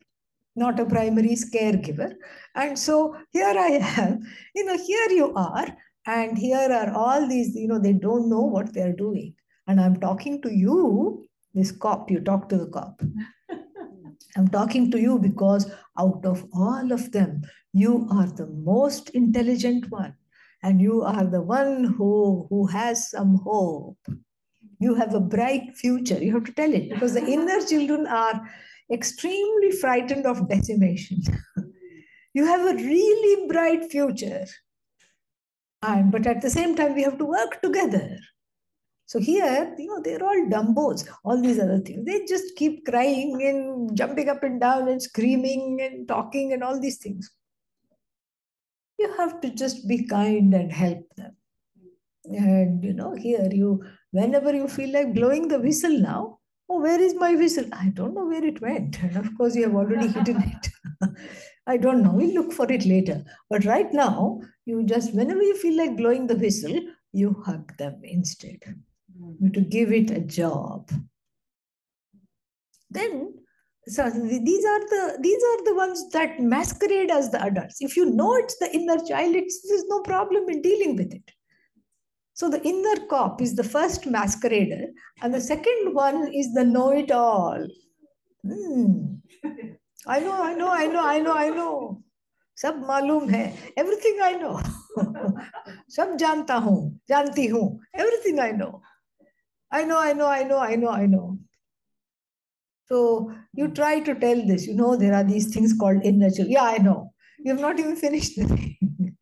not 0.56 0.79
a 0.79 0.86
primary 0.86 1.36
caregiver. 1.53 2.13
And 2.56 2.77
so 2.77 3.15
here 3.32 3.56
i 3.58 3.82
am 3.97 4.21
you 4.56 4.65
know 4.65 4.77
here 4.77 5.10
you 5.10 5.34
are 5.36 5.67
and 6.06 6.38
here 6.38 6.69
are 6.71 6.93
all 6.93 7.27
these 7.27 7.56
you 7.56 7.67
know 7.67 7.79
they 7.79 7.93
don't 7.93 8.29
know 8.29 8.41
what 8.41 8.73
they're 8.73 8.93
doing. 8.93 9.34
And 9.67 9.79
i'm 9.79 9.99
talking 9.99 10.41
to 10.41 10.53
you 10.53 11.25
this 11.53 11.71
cop 11.71 12.10
you 12.12 12.19
talk 12.19 12.49
to 12.49 12.58
the 12.58 12.67
cop. 12.67 13.01
I'm 14.36 14.47
talking 14.47 14.89
to 14.91 14.99
you 14.99 15.19
because 15.19 15.71
out 15.99 16.25
of 16.25 16.43
all 16.56 16.91
of 16.91 17.12
them, 17.12 17.43
you 17.71 18.08
are 18.12 18.25
the 18.25 18.47
most 18.47 19.10
intelligent 19.12 19.91
one. 19.91 20.15
And 20.63 20.82
you 20.82 21.02
are 21.02 21.26
the 21.26 21.41
one 21.41 21.84
who, 21.84 22.47
who 22.49 22.67
has 22.67 23.10
some 23.10 23.36
hope. 23.43 23.99
You 24.80 24.95
have 24.95 25.13
a 25.13 25.19
bright 25.19 25.76
future. 25.76 26.23
You 26.23 26.34
have 26.34 26.45
to 26.45 26.54
tell 26.54 26.73
it 26.73 26.89
because 26.89 27.13
the 27.13 27.26
inner 27.36 27.60
children 27.65 28.08
are 28.08 28.41
extremely 28.91 29.71
frightened 29.71 30.26
of 30.26 30.47
decimation. 30.49 31.21
you 32.34 32.45
have 32.45 32.62
a 32.62 32.76
really 32.76 33.47
bright 33.47 33.91
future. 33.91 34.45
And, 35.82 36.12
but 36.12 36.26
at 36.26 36.41
the 36.41 36.49
same 36.49 36.76
time, 36.76 36.95
we 36.95 37.04
have 37.04 37.17
to 37.17 37.26
work 37.26 37.62
together. 37.62 38.17
So 39.06 39.19
here, 39.19 39.76
you 39.78 39.88
know, 39.88 40.02
they're 40.02 40.23
all 40.23 40.45
dumbos, 40.49 41.08
all 41.26 41.39
these 41.41 41.60
other 41.60 41.80
things. 41.80 42.06
They 42.06 42.26
just 42.26 42.56
keep 42.56 42.86
crying 42.86 43.43
and 43.43 43.95
jumping 43.97 44.30
up 44.30 44.43
and 44.43 44.62
down 44.62 44.88
and 44.88 45.02
screaming 45.02 45.82
and 45.82 46.08
talking 46.08 46.54
and 46.54 46.63
all 46.63 46.80
these 46.80 46.97
things. 46.97 47.30
You 48.99 49.13
have 49.17 49.41
to 49.41 49.49
just 49.49 49.88
be 49.88 50.06
kind 50.06 50.53
and 50.53 50.71
help 50.71 51.03
them. 51.15 51.36
And 52.25 52.84
you 52.84 52.93
know, 52.93 53.13
here 53.13 53.49
you, 53.51 53.84
whenever 54.12 54.53
you 54.53 54.67
feel 54.67 54.91
like 54.91 55.13
blowing 55.13 55.47
the 55.47 55.60
whistle 55.60 55.97
now, 55.99 56.39
oh, 56.69 56.79
where 56.79 57.01
is 57.01 57.15
my 57.15 57.36
whistle? 57.36 57.65
I 57.73 57.89
don't 57.89 58.13
know 58.13 58.25
where 58.25 58.43
it 58.43 58.62
went. 58.62 59.01
And 59.01 59.17
of 59.17 59.36
course, 59.38 59.56
you 59.56 59.63
have 59.63 59.75
already 59.75 60.08
hidden 60.08 60.41
it. 61.01 61.10
I 61.67 61.77
don't 61.77 62.03
know. 62.03 62.12
We'll 62.12 62.34
look 62.34 62.51
for 62.51 62.71
it 62.71 62.86
later. 62.86 63.23
But 63.49 63.65
right 63.65 63.91
now, 63.93 64.41
you 64.65 64.84
just, 64.86 65.13
whenever 65.13 65.41
you 65.41 65.58
feel 65.58 65.77
like 65.77 65.97
blowing 65.97 66.27
the 66.27 66.36
whistle, 66.36 66.77
you 67.12 67.41
hug 67.45 67.77
them 67.77 68.01
instead 68.03 68.60
hmm. 69.17 69.49
to 69.49 69.62
give 69.62 69.91
it 69.91 70.12
a 70.12 70.19
job. 70.19 70.91
Then, 72.89 73.34
so 73.87 74.11
these 74.11 74.64
are 74.64 74.81
the 74.92 75.18
these 75.20 75.42
are 75.50 75.64
the 75.64 75.74
ones 75.74 76.09
that 76.11 76.40
masquerade 76.40 77.11
as 77.11 77.31
the 77.31 77.42
adults. 77.42 77.81
If 77.81 77.96
you 77.96 78.07
know 78.11 78.35
it's 78.37 78.59
the 78.59 78.70
inner 78.74 78.98
child, 78.98 79.35
it's 79.35 79.66
there's 79.68 79.87
no 79.87 80.00
problem 80.02 80.48
in 80.48 80.61
dealing 80.62 80.96
with 80.96 81.12
it. 81.14 81.31
So 82.35 82.50
the 82.50 82.62
inner 82.62 83.07
cop 83.09 83.40
is 83.40 83.57
the 83.57 83.64
first 83.64 84.02
masquerader, 84.04 84.88
and 85.22 85.35
the 85.35 85.40
second 85.40 85.94
one 85.94 86.33
is 86.33 86.52
the 86.54 86.64
know-it-all. 86.64 87.66
Hmm. 88.44 89.14
I 90.07 90.20
know, 90.20 90.42
I 90.42 90.54
know, 90.54 90.68
I 90.70 90.87
know, 90.87 91.04
I 91.04 91.18
know, 91.18 91.33
I 91.33 91.48
know. 91.48 92.02
सब 92.61 92.78
मालूम 92.87 93.28
है 93.31 93.42
everything 93.78 94.20
I 94.22 94.35
know 94.38 94.52
सब 95.96 96.16
जानता 96.20 96.54
हूँ 96.64 96.78
जानती 97.09 97.46
हूँ 97.46 97.66
everything 98.00 98.40
I 98.40 98.52
know 98.52 98.70
I 99.70 99.85
know, 99.85 99.98
I 99.98 100.12
know, 100.14 100.26
I 100.26 100.42
know, 100.44 100.59
I 100.59 100.76
know, 100.76 100.90
I 100.90 101.07
know. 101.07 101.38
So 102.86 103.34
you 103.54 103.67
hmm. 103.67 103.74
try 103.74 104.00
to 104.02 104.15
tell 104.15 104.46
this, 104.46 104.67
you 104.67 104.76
know, 104.76 104.96
there 104.96 105.13
are 105.13 105.24
these 105.24 105.54
things 105.54 105.74
called 105.78 106.04
inner 106.04 106.30
children. 106.30 106.52
Yeah, 106.52 106.63
I 106.63 106.78
know. 106.78 107.13
You 107.39 107.52
have 107.52 107.62
not 107.62 107.80
even 107.80 107.96
finished 107.96 108.36
the 108.36 108.48
thing. 108.48 108.78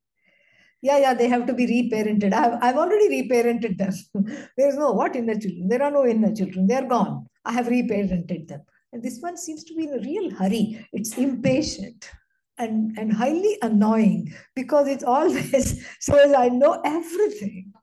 Yeah, 0.83 0.97
yeah, 0.97 1.13
they 1.13 1.27
have 1.27 1.45
to 1.45 1.53
be 1.53 1.67
reparented. 1.67 2.33
I've, 2.33 2.57
I've 2.59 2.75
already 2.75 3.21
reparented 3.21 3.77
them. 3.77 3.93
there 4.57 4.67
is 4.67 4.75
no 4.75 4.91
what 4.93 5.15
inner 5.15 5.35
children. 5.39 5.67
There 5.67 5.83
are 5.83 5.91
no 5.91 6.07
inner 6.07 6.33
children. 6.33 6.65
They 6.65 6.73
are 6.73 6.87
gone. 6.87 7.27
I 7.45 7.53
have 7.53 7.67
reparented 7.67 8.47
them. 8.47 8.61
And 8.91 9.03
this 9.03 9.19
one 9.19 9.37
seems 9.37 9.63
to 9.65 9.75
be 9.75 9.83
in 9.83 9.93
a 9.93 10.01
real 10.01 10.31
hurry. 10.31 10.83
It's 10.91 11.15
impatient 11.19 12.09
and, 12.57 12.97
and 12.97 13.13
highly 13.13 13.59
annoying 13.61 14.33
because 14.55 14.87
it 14.87 15.03
always 15.03 15.85
says, 15.99 16.33
I 16.35 16.49
know 16.49 16.81
everything. 16.83 17.73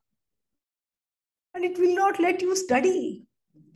And 1.55 1.65
it 1.65 1.79
will 1.79 1.95
not 1.95 2.19
let 2.19 2.43
you 2.43 2.57
study. 2.57 3.28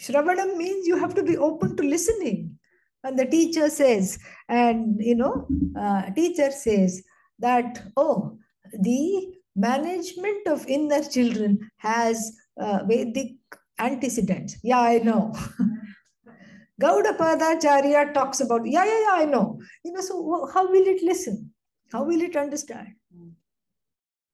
Shravanam 0.03 0.57
means 0.57 0.87
you 0.87 0.99
have 0.99 1.15
to 1.15 1.23
be 1.23 1.37
open 1.37 1.77
to 1.77 1.83
listening. 1.83 2.59
And 3.05 3.19
the 3.19 3.27
teacher 3.27 3.69
says, 3.69 4.19
and 4.49 4.97
you 5.01 5.15
know, 5.15 5.47
uh, 5.79 6.11
teacher 6.11 6.51
says 6.51 7.03
that, 7.39 7.83
oh, 7.97 8.39
the 8.73 9.35
management 9.55 10.47
of 10.47 10.67
inner 10.67 11.03
children 11.03 11.71
has 11.79 12.33
uh, 12.61 12.81
Vedic 12.87 13.37
antecedents. 13.79 14.57
Yeah, 14.63 14.81
I 14.81 14.99
know. 14.99 15.35
Gaudapadacharya 16.83 18.13
talks 18.13 18.41
about, 18.41 18.67
yeah, 18.67 18.85
yeah, 18.85 19.01
yeah, 19.01 19.23
I 19.23 19.25
know. 19.25 19.61
You 19.85 19.93
know, 19.93 20.01
so 20.01 20.49
how 20.53 20.69
will 20.69 20.87
it 20.87 21.03
listen? 21.03 21.53
How 21.93 22.05
will 22.05 22.21
it 22.21 22.37
understand? 22.37 22.89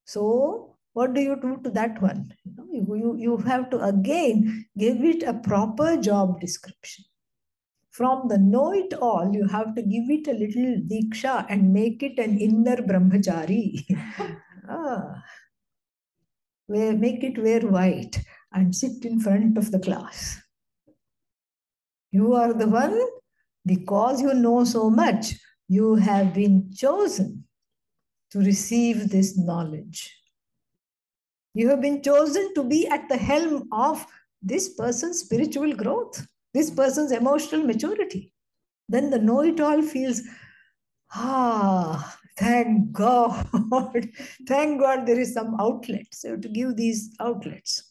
So, 0.05 0.77
what 0.99 1.13
do 1.13 1.21
you 1.21 1.35
do 1.41 1.57
to 1.63 1.69
that 1.69 2.01
one? 2.01 2.29
You, 2.45 2.95
you, 3.01 3.15
you 3.17 3.37
have 3.37 3.69
to 3.69 3.79
again 3.79 4.65
give 4.77 5.01
it 5.11 5.23
a 5.23 5.33
proper 5.33 5.95
job 5.95 6.41
description. 6.41 7.05
From 7.91 8.27
the 8.27 8.37
know 8.37 8.73
it 8.73 8.93
all, 8.95 9.31
you 9.33 9.47
have 9.47 9.75
to 9.75 9.81
give 9.81 10.09
it 10.09 10.27
a 10.27 10.33
little 10.33 10.75
diksha 10.91 11.45
and 11.49 11.73
make 11.73 12.03
it 12.03 12.19
an 12.19 12.37
inner 12.37 12.75
brahmachari. 12.77 13.85
ah. 14.69 15.23
Make 16.67 17.23
it 17.23 17.41
wear 17.41 17.61
white 17.61 18.21
and 18.51 18.75
sit 18.75 19.05
in 19.05 19.21
front 19.21 19.57
of 19.57 19.71
the 19.71 19.79
class. 19.79 20.41
You 22.11 22.33
are 22.33 22.53
the 22.53 22.67
one, 22.67 22.99
because 23.65 24.21
you 24.21 24.33
know 24.33 24.65
so 24.65 24.89
much, 24.89 25.33
you 25.67 25.95
have 25.95 26.33
been 26.33 26.71
chosen 26.75 27.45
to 28.31 28.39
receive 28.39 29.09
this 29.09 29.37
knowledge. 29.37 30.18
You 31.53 31.69
have 31.69 31.81
been 31.81 32.01
chosen 32.01 32.53
to 32.53 32.63
be 32.63 32.87
at 32.87 33.09
the 33.09 33.17
helm 33.17 33.67
of 33.71 34.05
this 34.41 34.69
person's 34.69 35.19
spiritual 35.19 35.73
growth, 35.73 36.25
this 36.53 36.69
person's 36.69 37.11
emotional 37.11 37.63
maturity. 37.63 38.33
Then 38.87 39.09
the 39.09 39.19
know 39.19 39.41
it 39.41 39.59
all 39.59 39.81
feels, 39.81 40.21
ah, 41.13 42.17
thank 42.37 42.91
God, 42.91 43.45
thank 44.47 44.79
God 44.79 45.05
there 45.05 45.19
is 45.19 45.33
some 45.33 45.55
outlet. 45.59 46.05
So 46.11 46.37
to 46.37 46.49
give 46.49 46.75
these 46.75 47.15
outlets. 47.19 47.83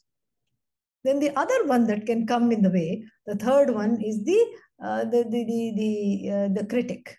Then 1.04 1.20
the 1.20 1.36
other 1.38 1.66
one 1.66 1.86
that 1.86 2.06
can 2.06 2.26
come 2.26 2.50
in 2.50 2.62
the 2.62 2.70
way, 2.70 3.04
the 3.26 3.36
third 3.36 3.70
one 3.70 4.00
is 4.02 4.24
the 4.24 4.44
uh, 4.82 5.04
the 5.04 5.24
the 5.24 5.44
the 5.44 5.72
the, 5.76 6.30
uh, 6.30 6.48
the 6.48 6.66
critic, 6.68 7.16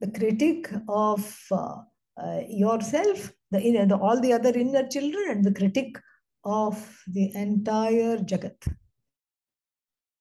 the 0.00 0.10
critic 0.10 0.70
of 0.88 1.46
uh, 1.50 1.76
uh 2.16 2.40
yourself, 2.48 3.32
the 3.50 3.60
inner, 3.60 3.86
the 3.86 3.96
all 3.96 4.20
the 4.20 4.32
other 4.32 4.50
inner 4.50 4.86
children, 4.88 5.30
and 5.30 5.44
the 5.44 5.52
critic 5.52 5.98
of 6.44 7.02
the 7.06 7.34
entire 7.34 8.18
jagat. 8.18 8.66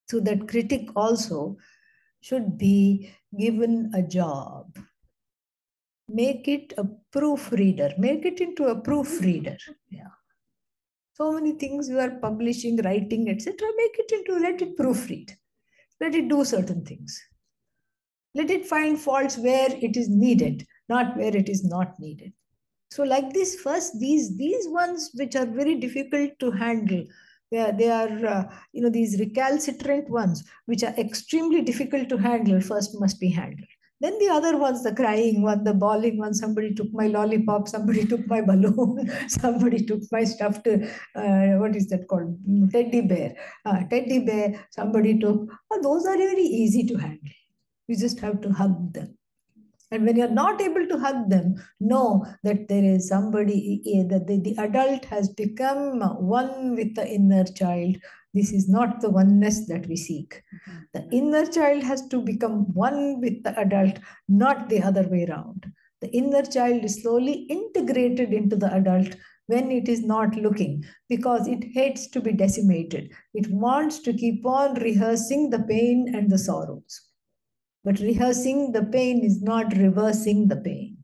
So 0.10 0.20
that 0.20 0.48
critic 0.48 0.90
also 0.96 1.58
should 2.22 2.58
be 2.58 3.12
given 3.38 3.92
a 3.94 4.02
job. 4.02 4.78
Make 6.08 6.48
it 6.48 6.74
a 6.78 6.86
proofreader. 7.12 7.94
Make 7.98 8.26
it 8.26 8.40
into 8.40 8.66
a 8.66 8.80
proofreader. 8.80 9.58
Yeah 9.90 10.10
so 11.16 11.32
many 11.32 11.54
things 11.54 11.88
you 11.88 11.98
are 11.98 12.12
publishing, 12.22 12.76
writing, 12.84 13.30
etc. 13.30 13.56
Make 13.78 13.96
it 14.00 14.12
into, 14.12 14.38
let 14.38 14.62
it 14.62 14.78
proofread. 14.78 15.32
Let 16.02 16.14
it 16.14 16.28
do 16.28 16.44
certain 16.44 16.84
things. 16.84 17.22
Let 18.34 18.50
it 18.50 18.66
find 18.66 19.00
faults 19.00 19.38
where 19.38 19.70
it 19.72 19.96
is 19.96 20.10
needed, 20.10 20.68
not 20.90 21.16
where 21.16 21.34
it 21.36 21.48
is 21.48 21.64
not 21.64 21.98
needed. 22.00 22.34
So 22.96 23.04
like 23.04 23.34
this, 23.34 23.56
first, 23.56 24.00
these, 24.00 24.38
these 24.38 24.70
ones 24.70 25.12
which 25.16 25.36
are 25.36 25.46
very 25.46 25.76
difficult 25.76 26.40
to 26.40 26.50
handle, 26.50 27.04
they 27.52 27.58
are, 27.58 27.74
they 27.74 27.92
are 27.92 28.26
uh, 28.26 28.44
you 28.72 28.82
know, 28.82 28.90
these 28.90 29.20
recalcitrant 29.20 30.10
ones, 30.10 30.46
which 30.66 30.82
are 30.82 30.94
extremely 30.98 31.62
difficult 31.62 32.08
to 32.08 32.16
handle, 32.16 32.62
first 32.62 32.98
must 32.98 33.20
be 33.20 33.28
handled. 33.28 33.68
Then 34.00 34.18
the 34.20 34.30
other 34.30 34.58
ones, 34.58 34.82
the 34.82 34.96
crying 34.96 35.42
one, 35.42 35.66
the 35.66 35.74
bawling 35.74 36.20
one, 36.20 36.34
somebody 36.34 36.74
took 36.74 36.88
my 36.94 37.08
lollipop, 37.08 37.68
somebody 37.76 38.06
took 38.06 38.26
my 38.28 38.40
balloon, 38.40 39.12
somebody 39.28 39.86
took 39.86 40.00
my 40.14 40.24
stuffed, 40.24 40.66
uh, 40.66 41.58
what 41.58 41.76
is 41.76 41.90
that 41.90 42.08
called? 42.08 42.38
Teddy 42.72 43.02
bear. 43.02 43.36
Uh, 43.66 43.84
teddy 43.90 44.20
bear, 44.20 44.68
somebody 44.70 45.20
took. 45.20 45.52
Oh, 45.70 45.82
those 45.82 46.06
are 46.06 46.16
very 46.16 46.44
easy 46.44 46.86
to 46.86 46.96
handle. 46.96 47.36
You 47.90 47.98
just 47.98 48.22
have 48.22 48.40
to 48.40 48.54
hug 48.54 48.94
them. 48.94 49.18
And 49.96 50.06
when 50.06 50.18
you're 50.18 50.28
not 50.28 50.62
able 50.62 50.86
to 50.88 51.00
hug 51.00 51.30
them, 51.30 51.56
know 51.80 52.26
that 52.44 52.68
there 52.68 52.84
is 52.84 53.08
somebody, 53.08 53.82
eh, 53.88 54.04
that 54.10 54.28
the, 54.28 54.40
the 54.40 54.56
adult 54.58 55.06
has 55.06 55.30
become 55.30 56.00
one 56.20 56.76
with 56.76 56.96
the 56.96 57.08
inner 57.08 57.46
child 57.46 57.98
this 58.36 58.52
is 58.52 58.68
not 58.68 59.00
the 59.00 59.10
oneness 59.10 59.66
that 59.68 59.88
we 59.88 59.96
seek. 59.96 60.44
Mm-hmm. 60.68 60.80
The 60.94 61.18
inner 61.18 61.46
child 61.46 61.84
has 61.84 62.06
to 62.10 62.22
become 62.22 62.74
one 62.74 63.22
with 63.22 63.42
the 63.44 63.58
adult, 63.58 63.98
not 64.28 64.68
the 64.68 64.84
other 64.84 65.08
way 65.08 65.26
around. 65.26 65.72
The 66.02 66.10
inner 66.10 66.44
child 66.44 66.84
is 66.84 67.02
slowly 67.02 67.48
integrated 67.50 68.34
into 68.34 68.58
the 68.58 68.74
adult 68.74 69.16
when 69.48 69.72
it 69.72 69.88
is 69.88 70.04
not 70.04 70.36
looking 70.36 70.84
because 71.08 71.48
it 71.48 71.64
hates 71.74 72.08
to 72.08 72.20
be 72.20 72.34
decimated. 72.34 73.14
It 73.34 73.50
wants 73.50 74.00
to 74.00 74.12
keep 74.12 74.46
on 74.46 74.74
rehearsing 74.76 75.50
the 75.50 75.64
pain 75.64 76.14
and 76.14 76.30
the 76.30 76.38
sorrows. 76.38 77.02
But 77.86 78.00
rehearsing 78.00 78.72
the 78.72 78.84
pain 78.84 79.24
is 79.24 79.44
not 79.44 79.78
reversing 79.78 80.48
the 80.48 80.58
pain. 80.58 80.98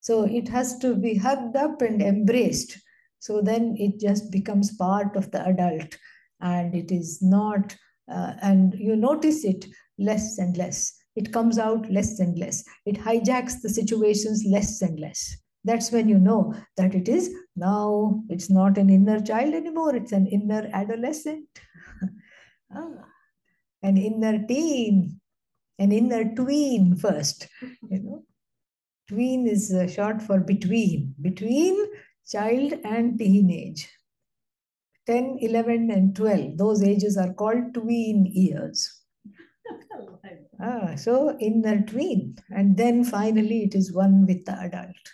So 0.00 0.24
it 0.24 0.48
has 0.48 0.76
to 0.78 0.96
be 0.96 1.14
hugged 1.14 1.56
up 1.56 1.80
and 1.80 2.02
embraced. 2.02 2.76
So 3.20 3.40
then 3.40 3.76
it 3.78 4.00
just 4.00 4.32
becomes 4.32 4.76
part 4.76 5.14
of 5.14 5.30
the 5.30 5.46
adult 5.46 5.96
and 6.40 6.74
it 6.74 6.90
is 6.90 7.22
not, 7.22 7.76
uh, 8.10 8.32
and 8.42 8.74
you 8.74 8.96
notice 8.96 9.44
it 9.44 9.64
less 9.96 10.38
and 10.38 10.56
less. 10.56 10.92
It 11.14 11.32
comes 11.32 11.56
out 11.56 11.88
less 11.88 12.18
and 12.18 12.36
less. 12.36 12.64
It 12.84 12.96
hijacks 12.96 13.60
the 13.62 13.68
situations 13.68 14.44
less 14.44 14.82
and 14.82 14.98
less. 14.98 15.36
That's 15.64 15.92
when 15.92 16.08
you 16.08 16.18
know 16.18 16.52
that 16.76 16.96
it 16.96 17.08
is 17.08 17.32
now, 17.54 18.24
it's 18.28 18.50
not 18.50 18.76
an 18.76 18.90
inner 18.90 19.20
child 19.20 19.54
anymore, 19.54 19.94
it's 19.94 20.10
an 20.10 20.26
inner 20.26 20.68
adolescent, 20.72 21.46
ah, 22.74 23.04
an 23.84 23.96
inner 23.96 24.44
teen, 24.48 25.20
an 25.82 25.92
inner 25.92 26.24
tween 26.34 26.96
first. 26.96 27.48
You 27.90 28.00
know, 28.02 28.24
tween 29.08 29.46
is 29.46 29.72
uh, 29.72 29.88
short 29.88 30.22
for 30.22 30.38
between, 30.40 31.14
between 31.20 31.76
child 32.26 32.74
and 32.84 33.18
teenage. 33.18 33.88
10, 35.06 35.38
11, 35.40 35.90
and 35.90 36.14
12. 36.14 36.56
Those 36.56 36.82
ages 36.82 37.16
are 37.16 37.32
called 37.32 37.74
tween 37.74 38.24
years. 38.26 39.00
ah, 40.62 40.94
so 40.94 41.36
inner 41.40 41.82
tween. 41.82 42.36
And 42.50 42.76
then 42.76 43.02
finally 43.02 43.64
it 43.64 43.74
is 43.74 43.92
one 43.92 44.26
with 44.26 44.44
the 44.44 44.52
adult. 44.52 45.04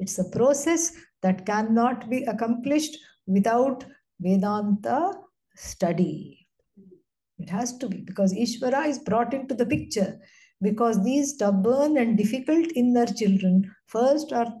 It's 0.00 0.18
a 0.18 0.28
process 0.30 0.92
that 1.22 1.46
cannot 1.46 2.10
be 2.10 2.24
accomplished 2.24 2.98
without 3.26 3.84
Vedanta 4.18 5.12
study. 5.54 6.39
It 7.40 7.48
has 7.50 7.76
to 7.78 7.88
be 7.88 7.98
because 7.98 8.34
Ishvara 8.34 8.86
is 8.86 8.98
brought 8.98 9.32
into 9.32 9.54
the 9.54 9.66
picture 9.66 10.20
because 10.62 11.02
these 11.02 11.34
stubborn 11.34 11.96
and 11.96 12.18
difficult 12.18 12.66
inner 12.74 13.06
children 13.06 13.74
first 13.86 14.32
are 14.32 14.52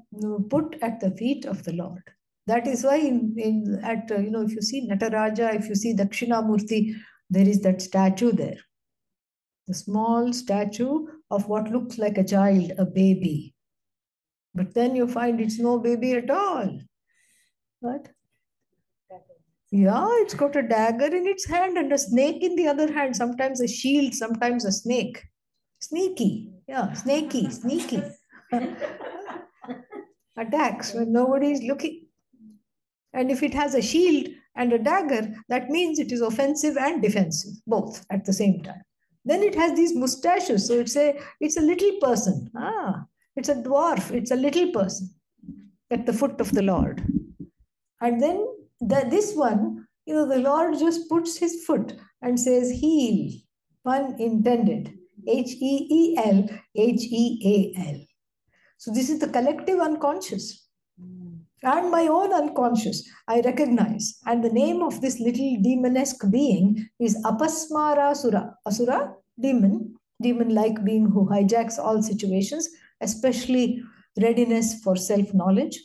put 0.48 0.76
at 0.80 0.98
the 1.00 1.10
feet 1.10 1.44
of 1.44 1.62
the 1.64 1.74
Lord. 1.74 2.02
That 2.46 2.66
is 2.66 2.82
why 2.82 2.96
in, 2.96 3.34
in 3.36 3.80
at, 3.84 4.10
uh, 4.10 4.18
you 4.18 4.30
know, 4.30 4.42
if 4.42 4.52
you 4.52 4.62
see 4.62 4.88
Nataraja, 4.88 5.54
if 5.54 5.68
you 5.68 5.74
see 5.74 5.94
Dakshinamurti, 5.94 6.94
there 7.28 7.46
is 7.46 7.60
that 7.60 7.82
statue 7.82 8.32
there. 8.32 8.56
The 9.68 9.74
small 9.74 10.32
statue 10.32 11.06
of 11.30 11.48
what 11.48 11.70
looks 11.70 11.98
like 11.98 12.18
a 12.18 12.24
child, 12.24 12.72
a 12.78 12.86
baby. 12.86 13.54
But 14.54 14.74
then 14.74 14.96
you 14.96 15.06
find 15.06 15.40
it's 15.40 15.58
no 15.58 15.78
baby 15.78 16.14
at 16.14 16.30
all. 16.30 16.80
What? 17.80 18.08
Yeah, 19.70 20.06
it's 20.22 20.34
got 20.34 20.56
a 20.56 20.62
dagger 20.62 21.14
in 21.14 21.26
its 21.26 21.46
hand 21.46 21.78
and 21.78 21.92
a 21.92 21.98
snake 21.98 22.42
in 22.42 22.56
the 22.56 22.66
other 22.66 22.92
hand. 22.92 23.14
Sometimes 23.14 23.60
a 23.60 23.68
shield, 23.68 24.14
sometimes 24.14 24.64
a 24.64 24.72
snake. 24.72 25.22
Sneaky. 25.80 26.50
Yeah, 26.66 26.92
snaky, 26.92 27.48
sneaky. 27.50 28.02
Attacks 30.36 30.94
when 30.94 31.12
nobody 31.12 31.52
is 31.52 31.62
looking. 31.62 32.06
And 33.12 33.30
if 33.30 33.42
it 33.42 33.54
has 33.54 33.74
a 33.74 33.82
shield 33.82 34.28
and 34.56 34.72
a 34.72 34.78
dagger, 34.78 35.34
that 35.48 35.70
means 35.70 35.98
it 35.98 36.10
is 36.12 36.20
offensive 36.20 36.76
and 36.76 37.00
defensive, 37.00 37.54
both 37.66 38.04
at 38.10 38.24
the 38.24 38.32
same 38.32 38.62
time. 38.62 38.82
Then 39.24 39.42
it 39.42 39.54
has 39.54 39.76
these 39.76 39.94
mustaches. 39.94 40.66
So 40.66 40.74
it's 40.74 40.96
a, 40.96 41.18
it's 41.40 41.56
a 41.56 41.60
little 41.60 41.92
person. 42.00 42.50
Ah, 42.56 43.04
it's 43.36 43.48
a 43.48 43.54
dwarf. 43.54 44.10
It's 44.10 44.30
a 44.30 44.36
little 44.36 44.72
person. 44.72 45.10
at 45.90 46.06
the 46.06 46.12
foot 46.12 46.40
of 46.40 46.52
the 46.52 46.62
Lord. 46.62 47.02
And 48.00 48.20
then 48.20 48.46
the, 48.80 49.06
this 49.08 49.34
one, 49.34 49.86
you 50.06 50.14
know, 50.14 50.28
the 50.28 50.38
Lord 50.38 50.78
just 50.78 51.08
puts 51.08 51.38
his 51.38 51.64
foot 51.64 51.94
and 52.22 52.38
says, 52.38 52.70
Heal, 52.70 53.32
pun 53.84 54.16
intended. 54.18 54.94
H 55.28 55.50
E 55.60 55.86
E 55.90 56.16
L, 56.16 56.48
H 56.76 57.02
E 57.02 57.74
A 57.76 57.90
L. 57.90 58.00
So 58.78 58.90
this 58.90 59.10
is 59.10 59.18
the 59.18 59.28
collective 59.28 59.78
unconscious 59.78 60.66
and 61.62 61.90
my 61.90 62.06
own 62.06 62.32
unconscious. 62.32 63.08
I 63.28 63.40
recognize. 63.40 64.18
And 64.26 64.42
the 64.42 64.52
name 64.52 64.82
of 64.82 65.00
this 65.00 65.20
little 65.20 65.56
demonesque 65.62 66.30
being 66.30 66.88
is 66.98 67.22
Apasmara 67.24 68.10
Asura. 68.10 68.54
Asura, 68.66 69.14
demon, 69.40 69.94
demon 70.22 70.54
like 70.54 70.84
being 70.84 71.06
who 71.06 71.28
hijacks 71.28 71.78
all 71.78 72.02
situations, 72.02 72.68
especially 73.00 73.82
readiness 74.20 74.80
for 74.82 74.96
self 74.96 75.32
knowledge. 75.34 75.78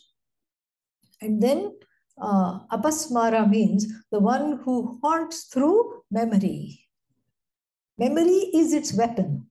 And 1.21 1.41
then 1.41 1.77
uh, 2.21 2.59
apasmara 2.71 3.49
means 3.49 3.87
the 4.11 4.19
one 4.19 4.59
who 4.63 4.99
haunts 5.01 5.45
through 5.45 6.03
memory. 6.11 6.81
Memory 7.97 8.51
is 8.53 8.73
its 8.73 8.93
weapon. 8.93 9.49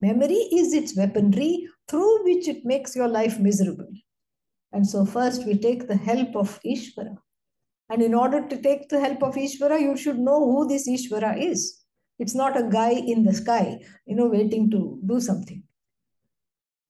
Memory 0.00 0.48
is 0.52 0.72
its 0.72 0.96
weaponry 0.96 1.68
through 1.88 2.24
which 2.24 2.48
it 2.48 2.64
makes 2.64 2.94
your 2.94 3.08
life 3.08 3.38
miserable. 3.38 3.88
And 4.72 4.86
so, 4.86 5.06
first 5.06 5.46
we 5.46 5.58
take 5.58 5.88
the 5.88 5.96
help 5.96 6.36
of 6.36 6.60
Ishvara. 6.64 7.16
And 7.88 8.02
in 8.02 8.14
order 8.14 8.46
to 8.46 8.60
take 8.60 8.88
the 8.88 9.00
help 9.00 9.22
of 9.22 9.36
Ishvara, 9.36 9.80
you 9.80 9.96
should 9.96 10.18
know 10.18 10.44
who 10.44 10.68
this 10.68 10.88
Ishvara 10.88 11.40
is. 11.40 11.82
It's 12.18 12.34
not 12.34 12.56
a 12.56 12.68
guy 12.68 12.92
in 12.92 13.24
the 13.24 13.32
sky, 13.32 13.78
you 14.06 14.16
know, 14.16 14.26
waiting 14.26 14.70
to 14.70 15.00
do 15.06 15.20
something. 15.20 15.62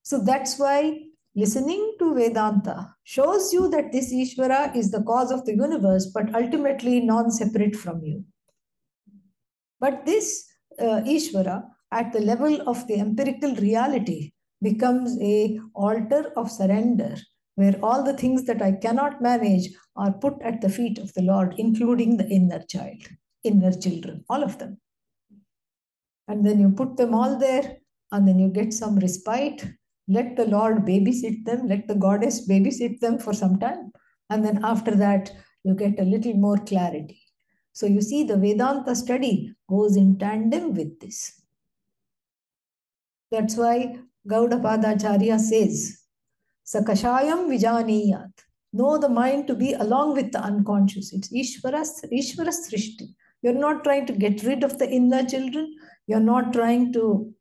So 0.02 0.22
that's 0.22 0.58
why 0.58 1.05
listening 1.36 1.94
to 1.98 2.14
Vedanta 2.14 2.94
shows 3.04 3.52
you 3.52 3.68
that 3.68 3.92
this 3.92 4.12
Ishvara 4.12 4.74
is 4.74 4.90
the 4.90 5.02
cause 5.02 5.30
of 5.30 5.44
the 5.44 5.54
universe, 5.54 6.06
but 6.06 6.34
ultimately 6.34 7.00
non 7.00 7.30
separate 7.30 7.76
from 7.76 8.02
you. 8.02 8.24
But 9.78 10.06
this 10.06 10.46
uh, 10.80 11.02
Ishvara, 11.06 11.64
at 11.92 12.12
the 12.12 12.20
level 12.20 12.68
of 12.68 12.86
the 12.88 12.98
empirical 12.98 13.54
reality, 13.56 14.32
becomes 14.62 15.18
a 15.20 15.60
altar 15.74 16.32
of 16.36 16.50
surrender 16.50 17.16
where 17.56 17.78
all 17.82 18.02
the 18.02 18.16
things 18.16 18.44
that 18.44 18.62
I 18.62 18.72
cannot 18.72 19.22
manage 19.22 19.68
are 19.96 20.12
put 20.12 20.40
at 20.42 20.60
the 20.60 20.68
feet 20.68 20.98
of 20.98 21.12
the 21.14 21.22
Lord, 21.22 21.54
including 21.58 22.16
the 22.16 22.28
inner 22.28 22.62
child, 22.68 23.02
inner 23.44 23.72
children, 23.72 24.24
all 24.28 24.42
of 24.42 24.58
them. 24.58 24.78
And 26.28 26.44
then 26.44 26.60
you 26.60 26.70
put 26.70 26.96
them 26.96 27.14
all 27.14 27.38
there, 27.38 27.78
and 28.12 28.26
then 28.26 28.38
you 28.38 28.48
get 28.48 28.72
some 28.72 28.98
respite. 28.98 29.66
Let 30.08 30.36
the 30.36 30.46
Lord 30.46 30.84
babysit 30.84 31.44
them, 31.44 31.66
let 31.66 31.88
the 31.88 31.94
goddess 31.94 32.48
babysit 32.48 33.00
them 33.00 33.18
for 33.18 33.32
some 33.32 33.58
time. 33.58 33.92
And 34.30 34.44
then 34.44 34.64
after 34.64 34.94
that, 34.94 35.32
you 35.64 35.74
get 35.74 35.98
a 35.98 36.04
little 36.04 36.34
more 36.34 36.58
clarity. 36.58 37.20
So 37.72 37.86
you 37.86 38.00
see, 38.00 38.24
the 38.24 38.36
Vedanta 38.36 38.94
study 38.94 39.54
goes 39.68 39.96
in 39.96 40.18
tandem 40.18 40.74
with 40.74 41.00
this. 41.00 41.42
That's 43.30 43.56
why 43.56 43.98
Gaudapadacharya 44.28 45.38
says, 45.38 46.02
Sakashayam 46.64 47.48
Vijaniyat. 47.48 48.32
Know 48.72 48.98
the 48.98 49.08
mind 49.08 49.46
to 49.46 49.54
be 49.54 49.72
along 49.74 50.14
with 50.14 50.32
the 50.32 50.40
unconscious. 50.40 51.12
It's 51.12 51.28
Ishvara's, 51.28 52.04
Ishvara's 52.12 52.68
Srishti. 52.68 53.08
You're 53.42 53.54
not 53.54 53.84
trying 53.84 54.06
to 54.06 54.12
get 54.12 54.42
rid 54.42 54.64
of 54.64 54.78
the 54.78 54.88
inner 54.88 55.24
children. 55.24 55.74
You're 56.06 56.20
not 56.20 56.52
trying 56.52 56.92
to 56.94 57.34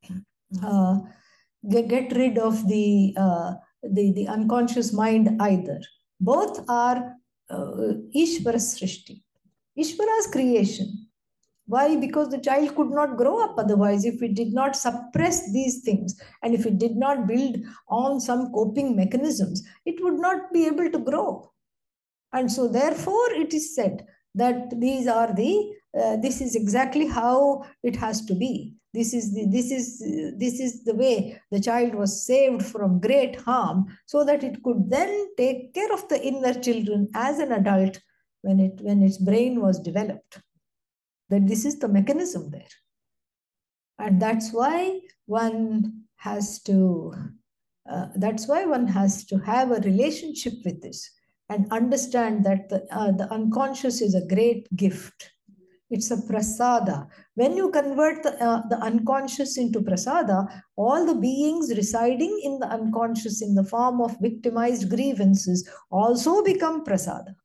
uh, 0.63 0.99
get, 1.69 2.11
rid 2.15 2.37
of 2.37 2.67
the, 2.67 3.13
uh, 3.17 3.53
the, 3.83 4.11
the 4.11 4.27
unconscious 4.27 4.93
mind 4.93 5.41
either. 5.41 5.79
Both 6.19 6.63
are 6.69 7.15
uh, 7.49 7.93
Ishvara's 8.15 8.79
Srishti. 8.79 9.21
Ishvara's 9.77 10.27
creation. 10.31 11.07
Why? 11.67 11.95
Because 11.95 12.29
the 12.29 12.37
child 12.37 12.75
could 12.75 12.91
not 12.91 13.17
grow 13.17 13.43
up 13.43 13.55
otherwise 13.57 14.05
if 14.05 14.21
it 14.21 14.35
did 14.35 14.53
not 14.53 14.75
suppress 14.75 15.51
these 15.51 15.81
things 15.81 16.19
and 16.43 16.53
if 16.53 16.65
it 16.65 16.77
did 16.77 16.95
not 16.95 17.27
build 17.27 17.57
on 17.89 18.21
some 18.21 18.51
coping 18.53 18.95
mechanisms, 18.95 19.67
it 19.85 19.95
would 20.03 20.19
not 20.19 20.53
be 20.53 20.67
able 20.67 20.91
to 20.91 20.99
grow. 20.99 21.51
And 22.33 22.51
so, 22.51 22.67
therefore, 22.67 23.31
it 23.31 23.53
is 23.53 23.73
said 23.73 24.05
that 24.35 24.79
these 24.79 25.07
are 25.07 25.33
the 25.33 25.71
uh, 25.99 26.17
this 26.17 26.41
is 26.41 26.55
exactly 26.55 27.07
how 27.07 27.63
it 27.83 27.95
has 27.95 28.25
to 28.25 28.35
be. 28.35 28.75
This 28.93 29.13
is 29.13 29.33
the, 29.33 29.45
this 29.47 29.71
is 29.71 29.99
this 30.37 30.59
is 30.59 30.83
the 30.85 30.95
way 30.95 31.39
the 31.51 31.59
child 31.59 31.95
was 31.95 32.25
saved 32.25 32.65
from 32.65 33.01
great 33.01 33.39
harm, 33.41 33.85
so 34.05 34.23
that 34.23 34.43
it 34.43 34.63
could 34.63 34.89
then 34.89 35.27
take 35.35 35.73
care 35.73 35.93
of 35.93 36.07
the 36.07 36.21
inner 36.21 36.53
children 36.53 37.09
as 37.13 37.39
an 37.39 37.51
adult 37.51 37.99
when 38.41 38.59
it 38.59 38.79
when 38.81 39.03
its 39.03 39.17
brain 39.17 39.61
was 39.61 39.79
developed 39.79 40.39
that 41.29 41.47
this 41.47 41.65
is 41.65 41.79
the 41.79 41.87
mechanism 41.87 42.51
there. 42.51 42.75
And 43.99 44.21
that's 44.21 44.51
why 44.51 44.99
one 45.25 46.03
has 46.17 46.61
to, 46.63 47.13
uh, 47.89 48.07
that's 48.15 48.47
why 48.47 48.65
one 48.65 48.87
has 48.87 49.25
to 49.25 49.37
have 49.39 49.71
a 49.71 49.81
relationship 49.81 50.53
with 50.63 50.81
this 50.81 51.09
and 51.49 51.71
understand 51.71 52.43
that 52.45 52.69
the, 52.69 52.85
uh, 52.91 53.11
the 53.11 53.31
unconscious 53.31 54.01
is 54.01 54.15
a 54.15 54.27
great 54.27 54.67
gift. 54.75 55.31
It's 55.89 56.09
a 56.09 56.17
prasada. 56.17 57.07
When 57.35 57.55
you 57.55 57.69
convert 57.69 58.23
the, 58.23 58.43
uh, 58.43 58.61
the 58.69 58.77
unconscious 58.77 59.57
into 59.57 59.81
prasada, 59.81 60.63
all 60.75 61.05
the 61.05 61.15
beings 61.15 61.73
residing 61.75 62.41
in 62.43 62.59
the 62.59 62.67
unconscious 62.67 63.41
in 63.41 63.53
the 63.53 63.63
form 63.63 64.01
of 64.01 64.19
victimized 64.19 64.89
grievances 64.89 65.69
also 65.91 66.43
become 66.43 66.83
prasada 66.83 67.35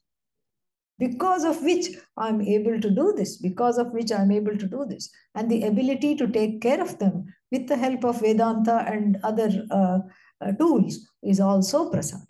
because 1.01 1.45
of 1.45 1.63
which 1.63 1.89
I'm 2.19 2.41
able 2.43 2.79
to 2.79 2.91
do 2.91 3.15
this, 3.17 3.39
because 3.39 3.79
of 3.79 3.91
which 3.93 4.13
I'm 4.13 4.31
able 4.31 4.57
to 4.57 4.67
do 4.67 4.85
this. 4.87 5.11
And 5.35 5.51
the 5.51 5.65
ability 5.65 6.15
to 6.17 6.29
take 6.29 6.61
care 6.61 6.81
of 6.81 6.99
them 6.99 7.25
with 7.51 7.67
the 7.67 7.77
help 7.77 8.05
of 8.05 8.21
Vedanta 8.21 8.85
and 8.87 9.19
other 9.25 9.51
uh, 9.71 9.99
uh, 10.43 10.53
tools 10.53 11.09
is 11.23 11.41
also 11.41 11.91
prasada. 11.91 12.27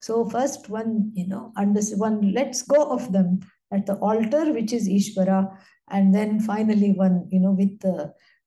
So 0.00 0.24
first 0.24 0.68
one, 0.68 1.12
you 1.14 1.26
know, 1.26 1.52
under, 1.56 1.80
one 1.96 2.32
lets 2.32 2.62
go 2.62 2.90
of 2.90 3.12
them 3.12 3.40
at 3.72 3.86
the 3.86 3.96
altar, 3.96 4.52
which 4.52 4.72
is 4.72 4.88
Ishvara, 4.88 5.56
and 5.90 6.14
then 6.14 6.40
finally 6.40 6.92
one, 6.92 7.28
you 7.30 7.40
know, 7.40 7.52
with 7.52 7.84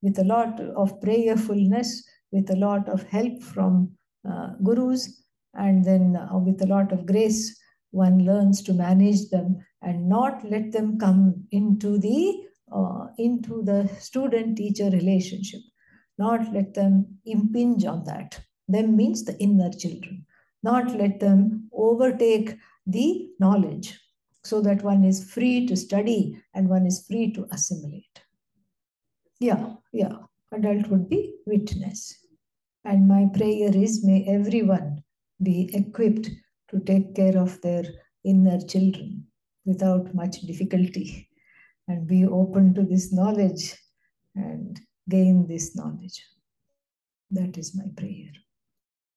with 0.02 0.20
a 0.20 0.24
lot 0.24 0.60
of 0.60 1.00
prayerfulness, 1.00 2.04
with 2.32 2.50
a 2.50 2.56
lot 2.56 2.90
of 2.90 3.04
help 3.04 3.42
from 3.42 3.92
uh, 4.30 4.50
gurus, 4.64 5.24
and 5.54 5.86
then 5.86 6.16
uh, 6.16 6.38
with 6.38 6.62
a 6.62 6.68
lot 6.68 6.92
of 6.92 7.06
grace 7.06 7.60
one 7.92 8.26
learns 8.26 8.64
to 8.64 8.74
manage 8.74 9.30
them 9.30 9.56
and 9.84 10.10
not 10.10 10.44
let 10.50 10.72
them 10.72 10.98
come 10.98 11.46
into 11.52 12.00
the 12.00 12.34
uh, 12.76 13.06
into 13.20 13.62
the 13.62 13.88
student 14.00 14.58
teacher 14.58 14.90
relationship. 14.90 15.62
Not 16.18 16.52
let 16.52 16.74
them 16.74 17.20
impinge 17.26 17.86
on 17.86 18.04
that. 18.06 18.40
Them 18.68 18.96
means 18.96 19.24
the 19.24 19.38
inner 19.38 19.72
children 19.72 20.26
not 20.64 20.92
let 20.96 21.20
them 21.20 21.70
overtake 21.74 22.58
the 22.88 23.30
knowledge 23.40 24.00
so 24.44 24.62
that 24.62 24.84
one 24.84 25.04
is 25.04 25.32
free 25.34 25.66
to 25.68 25.76
study 25.76 26.38
and 26.54 26.68
one 26.68 26.86
is 26.86 27.06
free 27.08 27.32
to 27.32 27.46
assimilate 27.52 28.22
yeah 29.40 29.74
yeah 29.92 30.18
adult 30.52 30.88
would 30.88 31.08
be 31.10 31.36
witness 31.46 32.02
and 32.86 33.08
my 33.08 33.26
prayer 33.38 33.76
is 33.76 34.04
may 34.04 34.26
everyone 34.28 35.04
be 35.42 35.70
equipped 35.74 36.30
to 36.70 36.80
take 36.80 37.16
care 37.16 37.38
of 37.38 37.60
their 37.62 37.84
inner 38.24 38.60
children 38.62 39.26
without 39.66 40.14
much 40.14 40.42
difficulty 40.42 41.30
and 41.88 42.08
be 42.08 42.26
open 42.26 42.74
to 42.74 42.84
this 42.84 43.12
knowledge 43.12 43.76
and 44.36 44.80
gain 45.10 45.48
this 45.48 45.76
knowledge. 45.76 46.24
That 47.32 47.58
is 47.58 47.76
my 47.76 47.86
prayer. 47.96 48.32